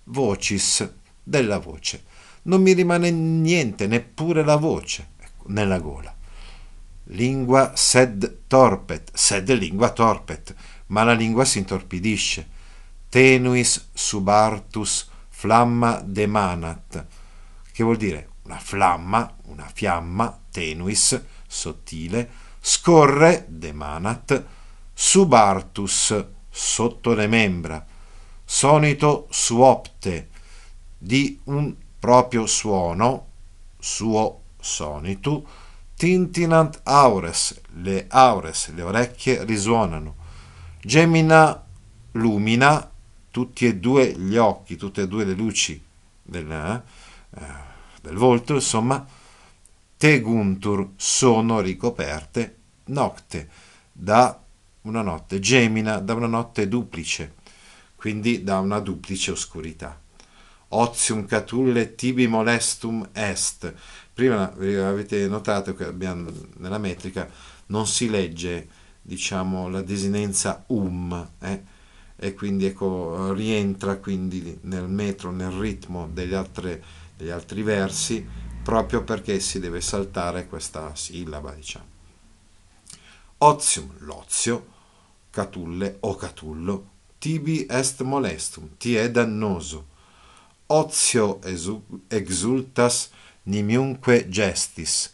vocis, 0.05 0.89
della 1.23 1.59
voce. 1.59 2.03
Non 2.43 2.61
mi 2.61 2.73
rimane 2.73 3.11
niente, 3.11 3.87
neppure 3.87 4.43
la 4.43 4.55
voce, 4.55 5.09
ecco, 5.19 5.45
nella 5.47 5.79
gola. 5.79 6.13
Lingua 7.11 7.75
sed 7.75 8.41
torpet, 8.47 9.11
sed 9.13 9.51
lingua 9.51 9.91
torpet, 9.91 10.53
ma 10.87 11.03
la 11.03 11.13
lingua 11.13 11.45
si 11.45 11.59
intorpidisce. 11.59 12.57
Tenuis 13.09 13.89
subartus 13.93 15.09
flamma 15.29 16.01
demanat, 16.01 17.05
che 17.71 17.83
vuol 17.83 17.97
dire 17.97 18.29
una 18.43 18.59
flamma, 18.59 19.35
una 19.45 19.69
fiamma, 19.73 20.39
tenuis, 20.51 21.19
sottile, 21.47 22.29
scorre, 22.59 23.45
demanat, 23.47 24.43
subartus, 24.93 26.25
sotto 26.59 27.13
le 27.13 27.27
membra, 27.27 27.85
sonito 28.43 29.27
suopte, 29.29 30.27
di 30.97 31.39
un 31.45 31.73
proprio 31.97 32.45
suono, 32.45 33.27
suo 33.79 34.41
sonitu, 34.59 35.45
tintinant 35.95 36.81
aures, 36.83 37.61
le 37.75 38.07
aures, 38.09 38.73
le 38.73 38.81
orecchie 38.81 39.45
risuonano, 39.45 40.15
gemina 40.81 41.65
lumina, 42.11 42.91
tutti 43.31 43.65
e 43.65 43.77
due 43.77 44.11
gli 44.11 44.35
occhi, 44.35 44.75
tutte 44.75 45.03
e 45.03 45.07
due 45.07 45.23
le 45.23 45.33
luci 45.33 45.81
del, 46.21 46.51
eh, 46.51 47.41
del 48.01 48.15
volto, 48.15 48.55
insomma, 48.55 49.07
teguntur 49.95 50.89
sono 50.97 51.61
ricoperte 51.61 52.57
nocte, 52.85 53.49
da 53.93 54.37
una 54.81 55.01
notte, 55.01 55.39
gemina 55.39 55.99
da 55.99 56.13
una 56.13 56.27
notte 56.27 56.67
duplice, 56.67 57.35
quindi 57.95 58.43
da 58.43 58.59
una 58.59 58.79
duplice 58.79 59.31
oscurità 59.31 59.99
ozium 60.69 61.25
catulle 61.25 61.95
tibi 61.95 62.27
molestum 62.27 63.09
est. 63.13 63.73
Prima 64.13 64.51
avete 64.51 65.27
notato 65.27 65.73
che 65.73 65.85
abbiamo, 65.85 66.29
nella 66.57 66.77
metrica 66.77 67.29
non 67.67 67.87
si 67.87 68.09
legge 68.09 68.67
diciamo, 69.01 69.69
la 69.69 69.81
desinenza 69.81 70.63
um, 70.67 71.29
eh? 71.39 71.63
e 72.15 72.33
quindi 72.33 72.65
ecco, 72.65 73.31
rientra 73.33 73.97
quindi 73.97 74.59
nel 74.63 74.87
metro, 74.89 75.31
nel 75.31 75.51
ritmo 75.51 76.09
degli, 76.11 76.33
altre, 76.33 76.83
degli 77.15 77.29
altri 77.29 77.63
versi, 77.63 78.25
proprio 78.61 79.03
perché 79.03 79.39
si 79.39 79.59
deve 79.59 79.79
saltare 79.79 80.47
questa 80.47 80.93
sillaba, 80.95 81.53
diciamo. 81.53 81.88
Ozium, 83.39 83.95
l'ozio, 83.99 84.67
catulle 85.29 85.97
o 86.01 86.15
catullo, 86.15 86.87
tibi 87.19 87.65
est 87.69 88.01
molestum, 88.01 88.77
ti 88.77 88.95
è 88.95 89.09
dannoso 89.11 89.97
ozio 90.71 91.39
exultas 92.07 93.09
nimiunque 93.43 94.29
gestis. 94.29 95.13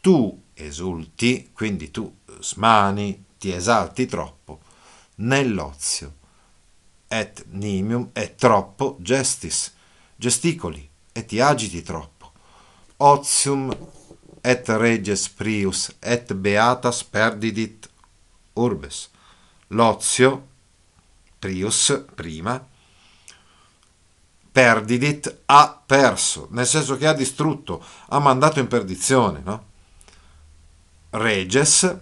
Tu 0.00 0.42
esulti, 0.54 1.50
quindi 1.52 1.90
tu 1.90 2.12
smani, 2.40 3.24
ti 3.38 3.52
esalti 3.52 4.06
troppo, 4.06 4.60
nell'ozio. 5.16 6.16
Et 7.08 7.44
nimium 7.50 8.10
è 8.12 8.34
troppo 8.34 8.96
gestis, 9.00 9.74
gesticoli 10.16 10.88
e 11.12 11.24
ti 11.24 11.40
agiti 11.40 11.82
troppo. 11.82 12.32
Ozium 12.98 13.74
et 14.42 14.68
reges 14.68 15.28
prius 15.28 15.88
et 16.02 16.32
beatas 16.32 17.02
perdidit 17.04 17.88
urbes. 18.54 19.08
L'ozio, 19.68 20.32
prius, 21.38 21.92
prima, 22.14 22.58
perdidit 24.50 25.42
ha 25.46 25.82
perso, 25.86 26.48
nel 26.50 26.66
senso 26.66 26.96
che 26.96 27.06
ha 27.06 27.12
distrutto, 27.12 27.84
ha 28.08 28.18
mandato 28.18 28.58
in 28.58 28.66
perdizione, 28.66 29.40
no? 29.44 29.66
Reges, 31.10 31.96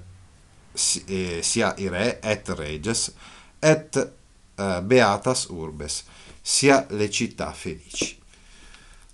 eh, 1.07 1.41
sia 1.43 1.75
i 1.77 1.89
re, 1.89 2.21
et 2.21 2.49
reges, 2.49 3.13
et 3.59 3.97
eh, 3.97 4.81
beatas 4.83 5.47
urbes, 5.51 6.05
sia 6.41 6.87
le 6.91 7.11
città 7.11 7.53
felici. 7.53 8.19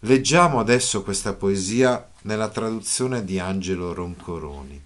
Leggiamo 0.05 0.59
adesso 0.59 1.05
questa 1.05 1.33
poesia 1.33 2.11
nella 2.23 2.49
traduzione 2.49 3.25
di 3.25 3.39
Angelo 3.39 3.93
Roncoroni. 3.93 4.83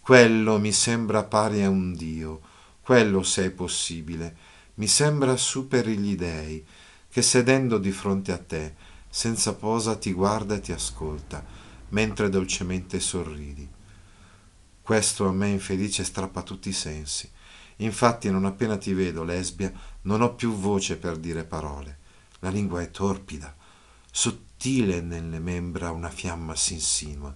Quello 0.00 0.58
mi 0.58 0.70
sembra 0.70 1.22
pari 1.22 1.62
a 1.62 1.70
un 1.70 1.94
Dio, 1.94 2.42
quello 2.82 3.22
se 3.22 3.46
è 3.46 3.50
possibile, 3.50 4.36
mi 4.74 4.86
sembra 4.86 5.34
superi 5.38 5.96
gli 5.96 6.14
dei, 6.14 6.62
che 7.08 7.22
sedendo 7.22 7.78
di 7.78 7.90
fronte 7.90 8.32
a 8.32 8.38
te, 8.38 8.74
senza 9.08 9.54
posa 9.54 9.96
ti 9.96 10.12
guarda 10.12 10.56
e 10.56 10.60
ti 10.60 10.72
ascolta, 10.72 11.42
mentre 11.88 12.28
dolcemente 12.28 13.00
sorridi. 13.00 13.66
Questo 14.82 15.26
a 15.26 15.32
me 15.32 15.48
infelice 15.48 16.04
strappa 16.04 16.42
tutti 16.42 16.68
i 16.68 16.74
sensi, 16.74 17.30
Infatti, 17.76 18.30
non 18.30 18.44
appena 18.44 18.76
ti 18.76 18.92
vedo, 18.92 19.24
lesbia, 19.24 19.72
non 20.02 20.20
ho 20.20 20.34
più 20.34 20.52
voce 20.52 20.96
per 20.96 21.16
dire 21.16 21.44
parole. 21.44 21.98
La 22.40 22.50
lingua 22.50 22.82
è 22.82 22.90
torpida, 22.90 23.52
sottile 24.16 25.00
nelle 25.00 25.40
membra 25.40 25.90
una 25.90 26.08
fiamma 26.08 26.54
s'insinua. 26.54 27.34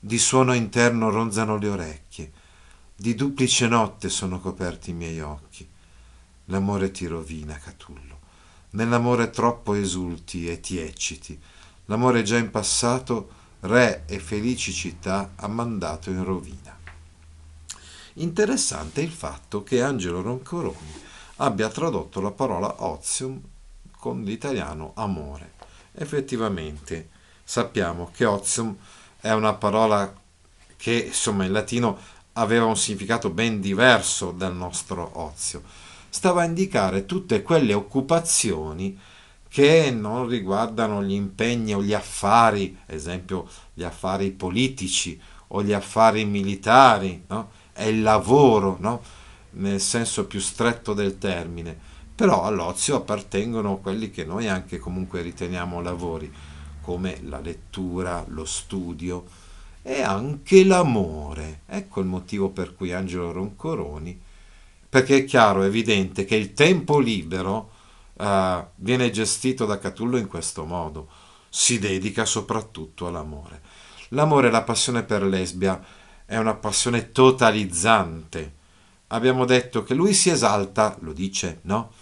Di 0.00 0.16
suono 0.16 0.54
interno 0.54 1.10
ronzano 1.10 1.58
le 1.58 1.68
orecchie, 1.68 2.32
di 2.96 3.14
duplice 3.14 3.68
notte 3.68 4.08
sono 4.08 4.40
coperti 4.40 4.88
i 4.88 4.94
miei 4.94 5.20
occhi. 5.20 5.68
L'amore 6.46 6.92
ti 6.92 7.04
rovina, 7.06 7.58
Catullo. 7.58 8.20
Nell'amore 8.70 9.28
troppo 9.28 9.74
esulti 9.74 10.48
e 10.48 10.60
ti 10.60 10.78
ecciti. 10.78 11.38
L'amore 11.84 12.22
già 12.22 12.38
in 12.38 12.50
passato, 12.50 13.30
re 13.60 14.04
e 14.06 14.18
felici 14.18 14.72
città, 14.72 15.32
ha 15.36 15.46
mandato 15.46 16.08
in 16.08 16.24
rovina. 16.24 16.74
Interessante 18.14 19.02
il 19.02 19.12
fatto 19.12 19.62
che 19.62 19.82
Angelo 19.82 20.22
Roncoroni 20.22 21.00
abbia 21.36 21.68
tradotto 21.68 22.22
la 22.22 22.30
parola 22.30 22.82
ozium 22.82 23.38
con 23.90 24.22
l'italiano 24.22 24.92
amore. 24.94 25.51
Effettivamente 25.94 27.10
sappiamo 27.44 28.10
che 28.14 28.24
ozium 28.24 28.76
è 29.20 29.30
una 29.32 29.54
parola 29.54 30.12
che 30.76 31.04
insomma 31.06 31.44
in 31.44 31.52
latino 31.52 31.98
aveva 32.32 32.64
un 32.64 32.76
significato 32.76 33.30
ben 33.30 33.60
diverso 33.60 34.32
dal 34.32 34.54
nostro 34.54 35.10
ozio. 35.20 35.62
Stava 36.08 36.42
a 36.42 36.46
indicare 36.46 37.06
tutte 37.06 37.42
quelle 37.42 37.74
occupazioni 37.74 38.98
che 39.48 39.90
non 39.90 40.28
riguardano 40.28 41.02
gli 41.02 41.12
impegni 41.12 41.74
o 41.74 41.82
gli 41.82 41.92
affari, 41.92 42.76
ad 42.86 42.94
esempio 42.94 43.46
gli 43.74 43.82
affari 43.82 44.30
politici 44.30 45.20
o 45.48 45.62
gli 45.62 45.74
affari 45.74 46.24
militari, 46.24 47.24
no? 47.28 47.50
è 47.72 47.84
il 47.84 48.00
lavoro, 48.00 48.76
no? 48.80 49.02
nel 49.50 49.80
senso 49.80 50.26
più 50.26 50.40
stretto 50.40 50.94
del 50.94 51.18
termine, 51.18 51.78
però 52.14 52.44
all'ozio 52.44 52.96
appartengono 52.96 53.78
quelli 53.78 54.10
che 54.10 54.24
noi 54.24 54.48
anche 54.48 54.78
comunque 54.78 55.22
riteniamo 55.22 55.80
lavori, 55.80 56.32
come 56.80 57.20
la 57.22 57.40
lettura, 57.40 58.24
lo 58.28 58.44
studio 58.44 59.24
e 59.82 60.02
anche 60.02 60.64
l'amore. 60.64 61.62
Ecco 61.66 62.00
il 62.00 62.06
motivo 62.06 62.50
per 62.50 62.74
cui 62.74 62.92
Angelo 62.92 63.32
Roncoroni, 63.32 64.20
perché 64.88 65.18
è 65.18 65.24
chiaro, 65.24 65.62
è 65.62 65.66
evidente 65.66 66.24
che 66.24 66.36
il 66.36 66.52
tempo 66.52 66.98
libero 66.98 67.70
uh, 68.14 68.64
viene 68.76 69.10
gestito 69.10 69.64
da 69.64 69.78
Catullo 69.78 70.18
in 70.18 70.26
questo 70.26 70.64
modo, 70.64 71.08
si 71.48 71.78
dedica 71.78 72.24
soprattutto 72.24 73.06
all'amore. 73.06 73.60
L'amore 74.08 74.50
la 74.50 74.62
passione 74.62 75.02
per 75.02 75.22
lesbia 75.22 75.82
è 76.26 76.36
una 76.36 76.54
passione 76.54 77.12
totalizzante. 77.12 78.60
Abbiamo 79.12 79.44
detto 79.44 79.82
che 79.82 79.94
lui 79.94 80.14
si 80.14 80.30
esalta, 80.30 80.96
lo 81.00 81.12
dice, 81.12 81.60
no? 81.62 81.92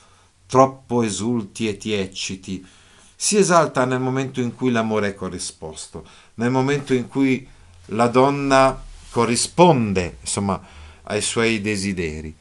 Troppo 0.46 1.02
esulti 1.02 1.68
e 1.68 1.76
ti 1.76 1.92
ecciti. 1.92 2.66
Si 3.14 3.36
esalta 3.36 3.84
nel 3.84 4.00
momento 4.00 4.40
in 4.40 4.54
cui 4.54 4.70
l'amore 4.70 5.08
è 5.08 5.14
corrisposto, 5.14 6.04
nel 6.34 6.50
momento 6.50 6.94
in 6.94 7.08
cui 7.08 7.46
la 7.86 8.08
donna 8.08 8.82
corrisponde, 9.10 10.18
insomma, 10.20 10.60
ai 11.04 11.20
suoi 11.20 11.60
desideri. 11.60 12.34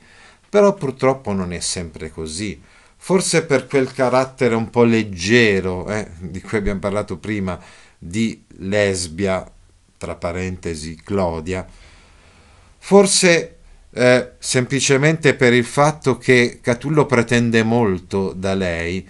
Però 0.49 0.73
purtroppo 0.73 1.33
non 1.33 1.53
è 1.53 1.59
sempre 1.59 2.09
così 2.11 2.61
forse 3.01 3.45
per 3.45 3.65
quel 3.65 3.93
carattere 3.93 4.55
un 4.55 4.69
po' 4.69 4.83
leggero 4.83 5.89
eh, 5.89 6.11
di 6.19 6.41
cui 6.41 6.57
abbiamo 6.57 6.81
parlato 6.81 7.17
prima, 7.17 7.57
di 7.97 8.43
lesbia, 8.57 9.49
tra 9.97 10.15
parentesi, 10.15 10.95
Clodia, 10.95 11.65
forse 12.77 13.58
eh, 13.91 14.33
semplicemente 14.37 15.33
per 15.35 15.53
il 15.53 15.65
fatto 15.65 16.17
che 16.17 16.59
Catullo 16.61 17.05
pretende 17.05 17.63
molto 17.63 18.33
da 18.33 18.53
lei 18.53 19.07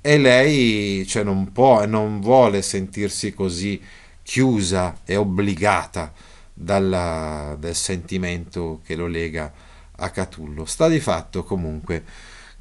e 0.00 0.18
lei 0.18 1.06
cioè, 1.06 1.22
non 1.22 1.52
può 1.52 1.82
e 1.82 1.86
non 1.86 2.20
vuole 2.20 2.60
sentirsi 2.60 3.32
così 3.32 3.80
chiusa 4.22 4.98
e 5.04 5.16
obbligata 5.16 6.12
dalla, 6.52 7.56
dal 7.58 7.74
sentimento 7.74 8.80
che 8.84 8.94
lo 8.94 9.06
lega 9.06 9.52
a 9.96 10.10
Catullo. 10.10 10.64
Sta 10.64 10.88
di 10.88 11.00
fatto 11.00 11.44
comunque 11.44 12.04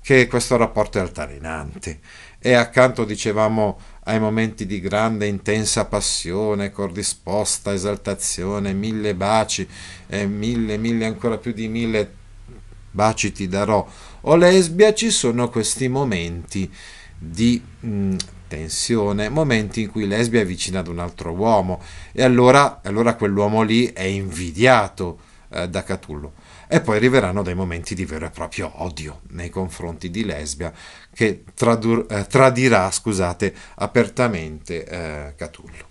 che 0.01 0.27
questo 0.27 0.57
rapporto 0.57 0.97
è 0.97 1.01
altalenante 1.01 1.99
e 2.39 2.53
accanto, 2.53 3.05
dicevamo, 3.05 3.79
ai 4.03 4.19
momenti 4.19 4.65
di 4.65 4.79
grande 4.79 5.27
intensa 5.27 5.85
passione, 5.85 6.71
corrisposta, 6.71 7.73
esaltazione, 7.73 8.73
mille 8.73 9.13
baci 9.13 9.67
e 10.07 10.25
mille, 10.25 10.77
mille, 10.77 11.05
ancora 11.05 11.37
più 11.37 11.53
di 11.53 11.67
mille 11.67 12.19
baci 12.91 13.31
ti 13.31 13.47
darò, 13.47 13.87
o 14.21 14.35
lesbia, 14.35 14.93
ci 14.93 15.11
sono 15.11 15.49
questi 15.49 15.87
momenti 15.87 16.71
di 17.17 17.61
mh, 17.79 17.89
mm, 17.89 18.15
tensione, 18.47 19.29
momenti 19.29 19.81
in 19.81 19.91
cui 19.91 20.07
lesbia 20.07 20.41
è 20.41 20.45
vicina 20.45 20.79
ad 20.79 20.87
un 20.87 20.99
altro 20.99 21.31
uomo. 21.31 21.81
E 22.11 22.23
allora, 22.23 22.81
allora 22.83 23.13
quell'uomo 23.15 23.61
lì 23.61 23.85
è 23.93 24.03
invidiato 24.03 25.19
eh, 25.49 25.69
da 25.69 25.83
Catullo 25.83 26.33
e 26.73 26.79
poi 26.79 26.95
arriveranno 26.95 27.43
dei 27.43 27.53
momenti 27.53 27.93
di 27.93 28.05
vero 28.05 28.25
e 28.25 28.29
proprio 28.29 28.71
odio 28.81 29.23
nei 29.31 29.49
confronti 29.49 30.09
di 30.09 30.23
Lesbia 30.23 30.73
che 31.13 31.43
tradur- 31.53 32.09
eh, 32.09 32.25
tradirà 32.27 32.89
scusate, 32.89 33.53
apertamente 33.75 34.85
eh, 34.85 35.35
Catullo. 35.35 35.89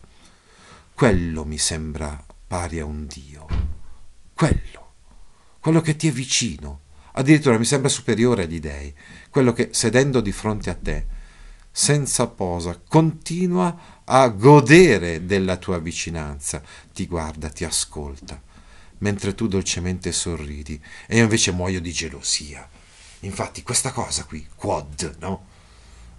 Quello 0.95 1.45
mi 1.45 1.59
sembra 1.59 2.25
pari 2.47 2.79
a 2.79 2.87
un 2.87 3.07
dio, 3.07 3.47
quello, 4.33 4.93
quello 5.61 5.83
che 5.83 5.97
ti 5.97 6.09
è 6.09 6.13
vicino, 6.13 6.81
addirittura 7.13 7.59
mi 7.59 7.67
sembra 7.67 7.91
superiore 7.91 8.45
agli 8.45 8.59
dei, 8.59 8.95
quello 9.29 9.53
che 9.53 9.69
sedendo 9.73 10.23
di 10.23 10.33
fronte 10.33 10.71
a 10.71 10.79
te, 10.81 11.07
senza 11.71 12.27
posa, 12.27 12.81
continua 12.89 14.01
a 14.05 14.27
godere 14.29 15.27
della 15.27 15.59
tua 15.59 15.79
vicinanza, 15.79 16.63
ti 16.91 17.07
guarda, 17.07 17.51
ti 17.51 17.65
ascolta 17.65 18.49
mentre 19.01 19.35
tu 19.35 19.47
dolcemente 19.49 20.13
sorridi 20.13 20.81
e 21.07 21.17
io 21.17 21.23
invece 21.23 21.53
muoio 21.53 21.81
di 21.81 21.93
gelosia. 21.93 22.69
Infatti 23.21 23.63
questa 23.63 23.93
cosa 23.93 24.25
qui, 24.25 24.47
quad, 24.55 25.17
no? 25.19 25.47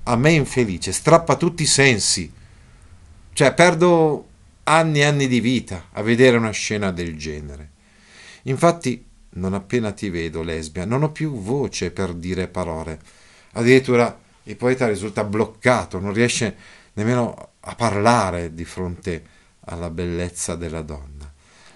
A 0.03 0.15
me 0.15 0.31
infelice, 0.31 0.91
strappa 0.91 1.35
tutti 1.35 1.63
i 1.63 1.67
sensi. 1.67 2.31
Cioè 3.33 3.53
perdo 3.53 4.27
anni 4.63 4.99
e 4.99 5.05
anni 5.05 5.27
di 5.27 5.39
vita 5.39 5.87
a 5.91 6.01
vedere 6.01 6.37
una 6.37 6.51
scena 6.51 6.91
del 6.91 7.17
genere. 7.17 7.69
Infatti, 8.43 9.05
non 9.33 9.53
appena 9.53 9.91
ti 9.91 10.09
vedo, 10.09 10.43
lesbia, 10.43 10.85
non 10.85 11.03
ho 11.03 11.11
più 11.11 11.39
voce 11.39 11.91
per 11.91 12.13
dire 12.13 12.47
parole. 12.47 12.99
Addirittura 13.53 14.19
il 14.43 14.55
poeta 14.55 14.87
risulta 14.87 15.23
bloccato, 15.23 15.99
non 15.99 16.13
riesce 16.13 16.55
nemmeno 16.93 17.49
a 17.59 17.75
parlare 17.75 18.53
di 18.53 18.65
fronte 18.65 19.25
alla 19.65 19.89
bellezza 19.89 20.55
della 20.55 20.81
donna. 20.81 21.20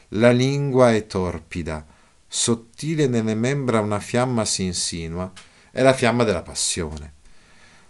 La 0.09 0.31
lingua 0.31 0.93
è 0.93 1.07
torpida, 1.07 1.85
sottile 2.27 3.07
nelle 3.07 3.35
membra 3.35 3.79
una 3.79 3.99
fiamma 3.99 4.45
si 4.45 4.63
insinua, 4.63 5.31
è 5.71 5.81
la 5.81 5.93
fiamma 5.93 6.23
della 6.23 6.41
passione. 6.41 7.13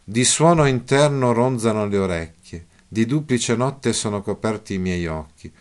Di 0.04 0.24
suono 0.24 0.66
interno 0.66 1.34
ronzano 1.34 1.88
le 1.88 1.98
orecchie, 1.98 2.68
di 2.88 3.06
duplice 3.06 3.56
notte 3.56 3.92
sono 3.94 4.22
coperti 4.22 4.76
i 4.76 4.80
miei 4.80 5.08
occhi. 5.08 5.52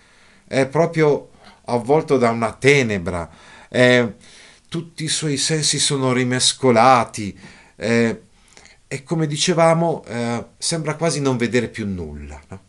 È 0.47 0.67
proprio 0.67 1.31
avvolto 1.67 2.19
da 2.19 2.31
una 2.31 2.53
tenebra, 2.53 3.31
è, 3.69 4.07
tutti 4.69 5.05
i 5.05 5.09
suoi 5.09 5.37
sensi 5.37 5.79
sono 5.79 6.13
rimescolati, 6.13 7.39
e 8.95 9.03
come 9.03 9.27
dicevamo, 9.27 10.05
eh, 10.07 10.47
sembra 10.57 10.95
quasi 10.95 11.21
non 11.21 11.37
vedere 11.37 11.69
più 11.69 11.87
nulla. 11.87 12.41
No? 12.49 12.64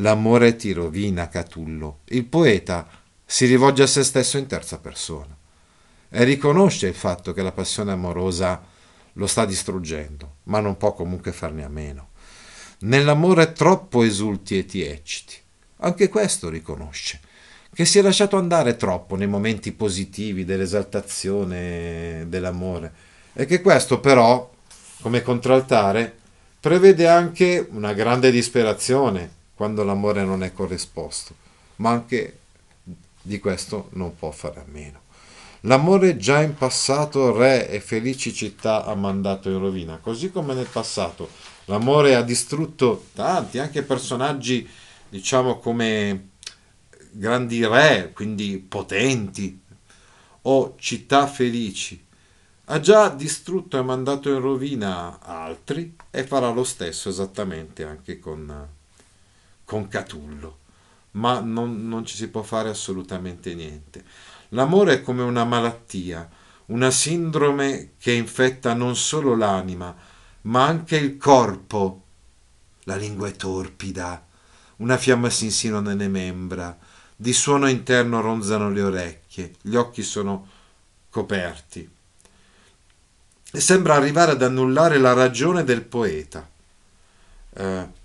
L'amore 0.00 0.54
ti 0.54 0.72
rovina, 0.72 1.28
Catullo. 1.28 2.00
Il 2.06 2.24
poeta 2.24 2.86
si 3.24 3.46
rivolge 3.46 3.82
a 3.82 3.86
se 3.86 4.04
stesso 4.04 4.38
in 4.38 4.46
terza 4.46 4.78
persona 4.78 5.36
e 6.10 6.24
riconosce 6.24 6.86
il 6.86 6.94
fatto 6.94 7.32
che 7.32 7.42
la 7.42 7.52
passione 7.52 7.92
amorosa 7.92 8.62
lo 9.14 9.26
sta 9.26 9.44
distruggendo, 9.44 10.36
ma 10.44 10.60
non 10.60 10.76
può 10.76 10.94
comunque 10.94 11.32
farne 11.32 11.64
a 11.64 11.68
meno. 11.68 12.10
Nell'amore 12.80 13.52
troppo 13.52 14.04
esulti 14.04 14.56
e 14.56 14.64
ti 14.64 14.84
ecciti. 14.84 15.34
Anche 15.78 16.08
questo 16.08 16.48
riconosce, 16.48 17.20
che 17.74 17.84
si 17.84 17.98
è 17.98 18.02
lasciato 18.02 18.36
andare 18.36 18.76
troppo 18.76 19.16
nei 19.16 19.26
momenti 19.26 19.72
positivi 19.72 20.44
dell'esaltazione 20.44 22.24
dell'amore 22.28 22.92
e 23.32 23.46
che 23.46 23.60
questo 23.60 23.98
però, 23.98 24.48
come 25.00 25.22
contraltare, 25.22 26.16
prevede 26.60 27.08
anche 27.08 27.66
una 27.70 27.92
grande 27.92 28.30
disperazione 28.30 29.36
quando 29.58 29.82
l'amore 29.82 30.24
non 30.24 30.44
è 30.44 30.52
corrisposto, 30.52 31.34
ma 31.76 31.90
anche 31.90 32.38
di 33.20 33.40
questo 33.40 33.88
non 33.94 34.16
può 34.16 34.30
fare 34.30 34.60
a 34.60 34.64
meno. 34.68 35.00
L'amore 35.62 36.16
già 36.16 36.40
in 36.40 36.54
passato 36.54 37.36
re 37.36 37.68
e 37.68 37.80
felici 37.80 38.32
città 38.32 38.84
ha 38.84 38.94
mandato 38.94 39.50
in 39.50 39.58
rovina, 39.58 39.98
così 40.00 40.30
come 40.30 40.54
nel 40.54 40.68
passato 40.70 41.28
l'amore 41.64 42.14
ha 42.14 42.22
distrutto 42.22 43.06
tanti, 43.14 43.58
anche 43.58 43.82
personaggi 43.82 44.66
diciamo 45.08 45.58
come 45.58 46.28
grandi 47.10 47.66
re, 47.66 48.12
quindi 48.14 48.58
potenti. 48.58 49.60
o 50.42 50.76
città 50.78 51.26
felici. 51.26 52.06
Ha 52.66 52.78
già 52.78 53.08
distrutto 53.08 53.76
e 53.76 53.82
mandato 53.82 54.30
in 54.30 54.38
rovina 54.38 55.18
altri 55.20 55.96
e 56.12 56.22
farà 56.24 56.50
lo 56.50 56.62
stesso 56.62 57.08
esattamente 57.08 57.82
anche 57.82 58.20
con, 58.20 58.76
con 59.68 59.86
Catullo. 59.86 60.60
Ma 61.12 61.40
non, 61.40 61.86
non 61.88 62.06
ci 62.06 62.16
si 62.16 62.28
può 62.28 62.40
fare 62.40 62.70
assolutamente 62.70 63.54
niente. 63.54 64.02
L'amore 64.50 64.94
è 64.94 65.02
come 65.02 65.22
una 65.22 65.44
malattia, 65.44 66.26
una 66.66 66.90
sindrome 66.90 67.90
che 67.98 68.12
infetta 68.12 68.72
non 68.72 68.96
solo 68.96 69.36
l'anima, 69.36 69.94
ma 70.42 70.64
anche 70.64 70.96
il 70.96 71.18
corpo. 71.18 72.04
La 72.84 72.96
lingua 72.96 73.28
è 73.28 73.32
torpida, 73.32 74.26
una 74.76 74.96
fiamma 74.96 75.28
si 75.28 75.44
insinua 75.44 75.80
nelle 75.80 76.08
membra, 76.08 76.78
di 77.14 77.34
suono 77.34 77.68
interno 77.68 78.22
ronzano 78.22 78.70
le 78.70 78.80
orecchie, 78.80 79.56
gli 79.60 79.74
occhi 79.74 80.02
sono 80.02 80.48
coperti. 81.10 81.86
E 83.52 83.60
sembra 83.60 83.96
arrivare 83.96 84.32
ad 84.32 84.42
annullare 84.42 84.96
la 84.96 85.12
ragione 85.12 85.62
del 85.62 85.82
poeta. 85.82 86.48
Eh, 87.52 87.96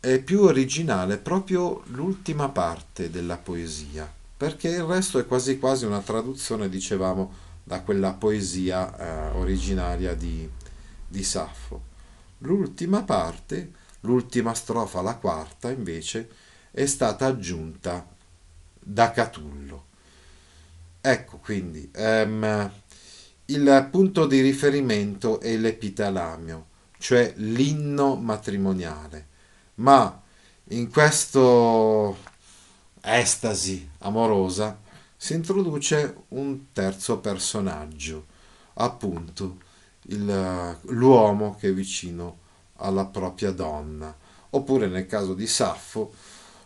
è 0.00 0.18
più 0.22 0.40
originale 0.42 1.18
proprio 1.18 1.82
l'ultima 1.88 2.48
parte 2.48 3.10
della 3.10 3.36
poesia, 3.36 4.10
perché 4.34 4.68
il 4.68 4.84
resto 4.84 5.18
è 5.18 5.26
quasi 5.26 5.58
quasi 5.58 5.84
una 5.84 6.00
traduzione, 6.00 6.70
dicevamo, 6.70 7.48
da 7.62 7.82
quella 7.82 8.14
poesia 8.14 8.96
eh, 8.96 9.36
originaria 9.36 10.14
di, 10.14 10.48
di 11.06 11.22
Saffo. 11.22 11.82
L'ultima 12.38 13.02
parte, 13.02 13.72
l'ultima 14.00 14.54
strofa, 14.54 15.02
la 15.02 15.16
quarta, 15.16 15.70
invece, 15.70 16.28
è 16.70 16.86
stata 16.86 17.26
aggiunta 17.26 18.06
da 18.78 19.10
Catullo. 19.10 19.84
Ecco 21.02 21.36
quindi, 21.36 21.90
um, 21.96 22.72
il 23.46 23.88
punto 23.90 24.26
di 24.26 24.40
riferimento 24.40 25.40
è 25.40 25.56
l'epitalamio, 25.56 26.66
cioè 26.98 27.32
l'inno 27.36 28.16
matrimoniale, 28.16 29.26
ma 29.80 30.20
in 30.68 30.90
questo 30.90 32.16
estasi 33.00 33.88
amorosa 33.98 34.78
si 35.16 35.34
introduce 35.34 36.16
un 36.28 36.72
terzo 36.72 37.18
personaggio, 37.18 38.26
appunto 38.74 39.56
il, 40.02 40.76
l'uomo 40.82 41.56
che 41.58 41.68
è 41.68 41.72
vicino 41.72 42.38
alla 42.76 43.06
propria 43.06 43.52
donna, 43.52 44.14
oppure 44.50 44.86
nel 44.86 45.06
caso 45.06 45.34
di 45.34 45.46
Saffo, 45.46 46.12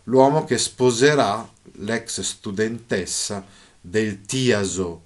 l'uomo 0.03 0.43
che 0.43 0.57
sposerà 0.57 1.47
l'ex 1.79 2.21
studentessa 2.21 3.45
del 3.79 4.21
Tiaso 4.21 5.03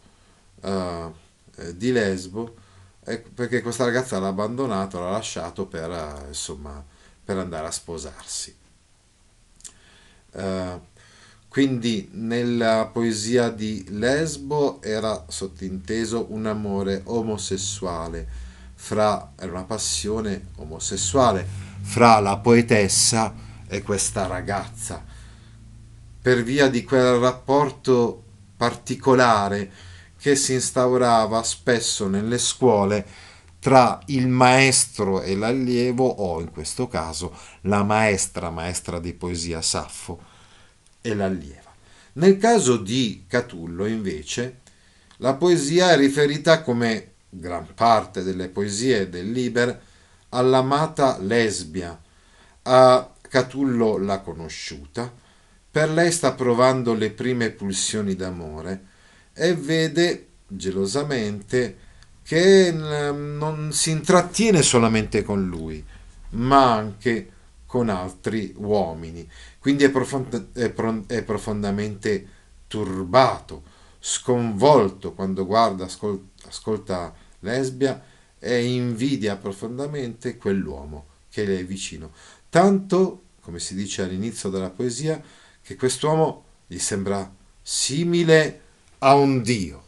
uh, 0.62 1.14
di 1.74 1.92
Lesbo, 1.92 2.56
perché 3.34 3.62
questa 3.62 3.86
ragazza 3.86 4.20
l'ha 4.20 4.28
abbandonato, 4.28 5.00
l'ha 5.00 5.12
lasciato 5.12 5.66
per, 5.66 5.90
uh, 5.90 6.28
insomma, 6.28 6.84
per 7.30 7.38
andare 7.38 7.68
a 7.68 7.72
sposarsi. 7.72 8.56
Uh, 10.32 10.82
quindi 11.48 12.10
nella 12.14 12.90
poesia 12.92 13.50
di 13.50 13.86
Lesbo 13.90 14.82
era 14.82 15.26
sottinteso 15.28 16.26
un 16.30 16.48
amore 16.48 17.04
omosessuale, 17.06 18.28
fra, 18.74 19.34
era 19.38 19.52
una 19.52 19.64
passione 19.66 20.48
omosessuale 20.56 21.46
fra 21.82 22.20
la 22.20 22.38
poetessa 22.38 23.36
e 23.68 23.84
questa 23.84 24.26
ragazza, 24.26 25.06
per 26.20 26.42
via 26.42 26.68
di 26.68 26.84
quel 26.84 27.20
rapporto 27.20 28.24
particolare 28.58 29.72
che 30.18 30.36
si 30.36 30.54
instaurava 30.54 31.44
spesso 31.44 32.08
nelle 32.08 32.40
scuole 32.40 33.06
tra 33.60 34.00
il 34.06 34.28
maestro 34.28 35.22
e 35.22 35.36
l'allievo 35.36 36.08
o 36.08 36.40
in 36.40 36.52
questo 36.52 36.88
caso 36.88 37.36
la 37.62 37.84
maestra, 37.84 38.50
maestra 38.50 39.00
di 39.00 39.14
poesia 39.14 39.62
Saffo 39.62 40.20
e 41.02 41.14
l'allieva. 41.14 41.74
Nel 42.14 42.38
caso 42.38 42.78
di 42.78 43.26
Catullo 43.28 43.86
invece 43.86 44.60
la 45.18 45.34
poesia 45.34 45.92
è 45.92 45.98
riferita 45.98 46.62
come 46.62 47.12
gran 47.30 47.68
parte 47.76 48.24
delle 48.24 48.48
poesie 48.48 49.10
del 49.10 49.32
Liber 49.32 49.82
all'amata 50.30 51.18
lesbia. 51.20 52.00
A 52.64 53.12
Catullo 53.22 53.98
l'ha 53.98 54.20
conosciuta, 54.20 55.12
per 55.72 55.90
lei 55.92 56.12
sta 56.12 56.34
provando 56.34 56.94
le 56.94 57.12
prime 57.12 57.52
pulsioni 57.52 58.16
d'amore 58.16 58.86
e 59.34 59.54
vede 59.54 60.28
gelosamente 60.48 61.88
che 62.30 62.72
mm, 62.72 63.40
non 63.40 63.72
si 63.74 63.90
intrattiene 63.90 64.62
solamente 64.62 65.24
con 65.24 65.48
lui, 65.48 65.84
ma 66.34 66.76
anche 66.76 67.32
con 67.66 67.90
altri 67.90 68.54
uomini. 68.56 69.28
Quindi 69.58 69.84
è, 69.86 69.90
profond- 69.90 70.52
è, 70.54 70.70
pro- 70.70 71.06
è 71.08 71.24
profondamente 71.24 72.28
turbato, 72.68 73.64
sconvolto 73.98 75.14
quando 75.14 75.44
guarda, 75.48 75.86
ascol- 75.86 76.24
ascolta 76.46 77.12
Lesbia 77.40 78.00
e 78.38 78.64
invidia 78.64 79.36
profondamente 79.36 80.38
quell'uomo 80.38 81.08
che 81.32 81.46
le 81.46 81.58
è 81.58 81.66
vicino. 81.66 82.12
Tanto, 82.48 83.24
come 83.42 83.58
si 83.58 83.74
dice 83.74 84.04
all'inizio 84.04 84.50
della 84.50 84.70
poesia, 84.70 85.20
che 85.64 85.76
quest'uomo 85.76 86.44
gli 86.68 86.78
sembra 86.78 87.28
simile 87.64 88.62
a 89.00 89.16
un 89.16 89.42
dio. 89.42 89.88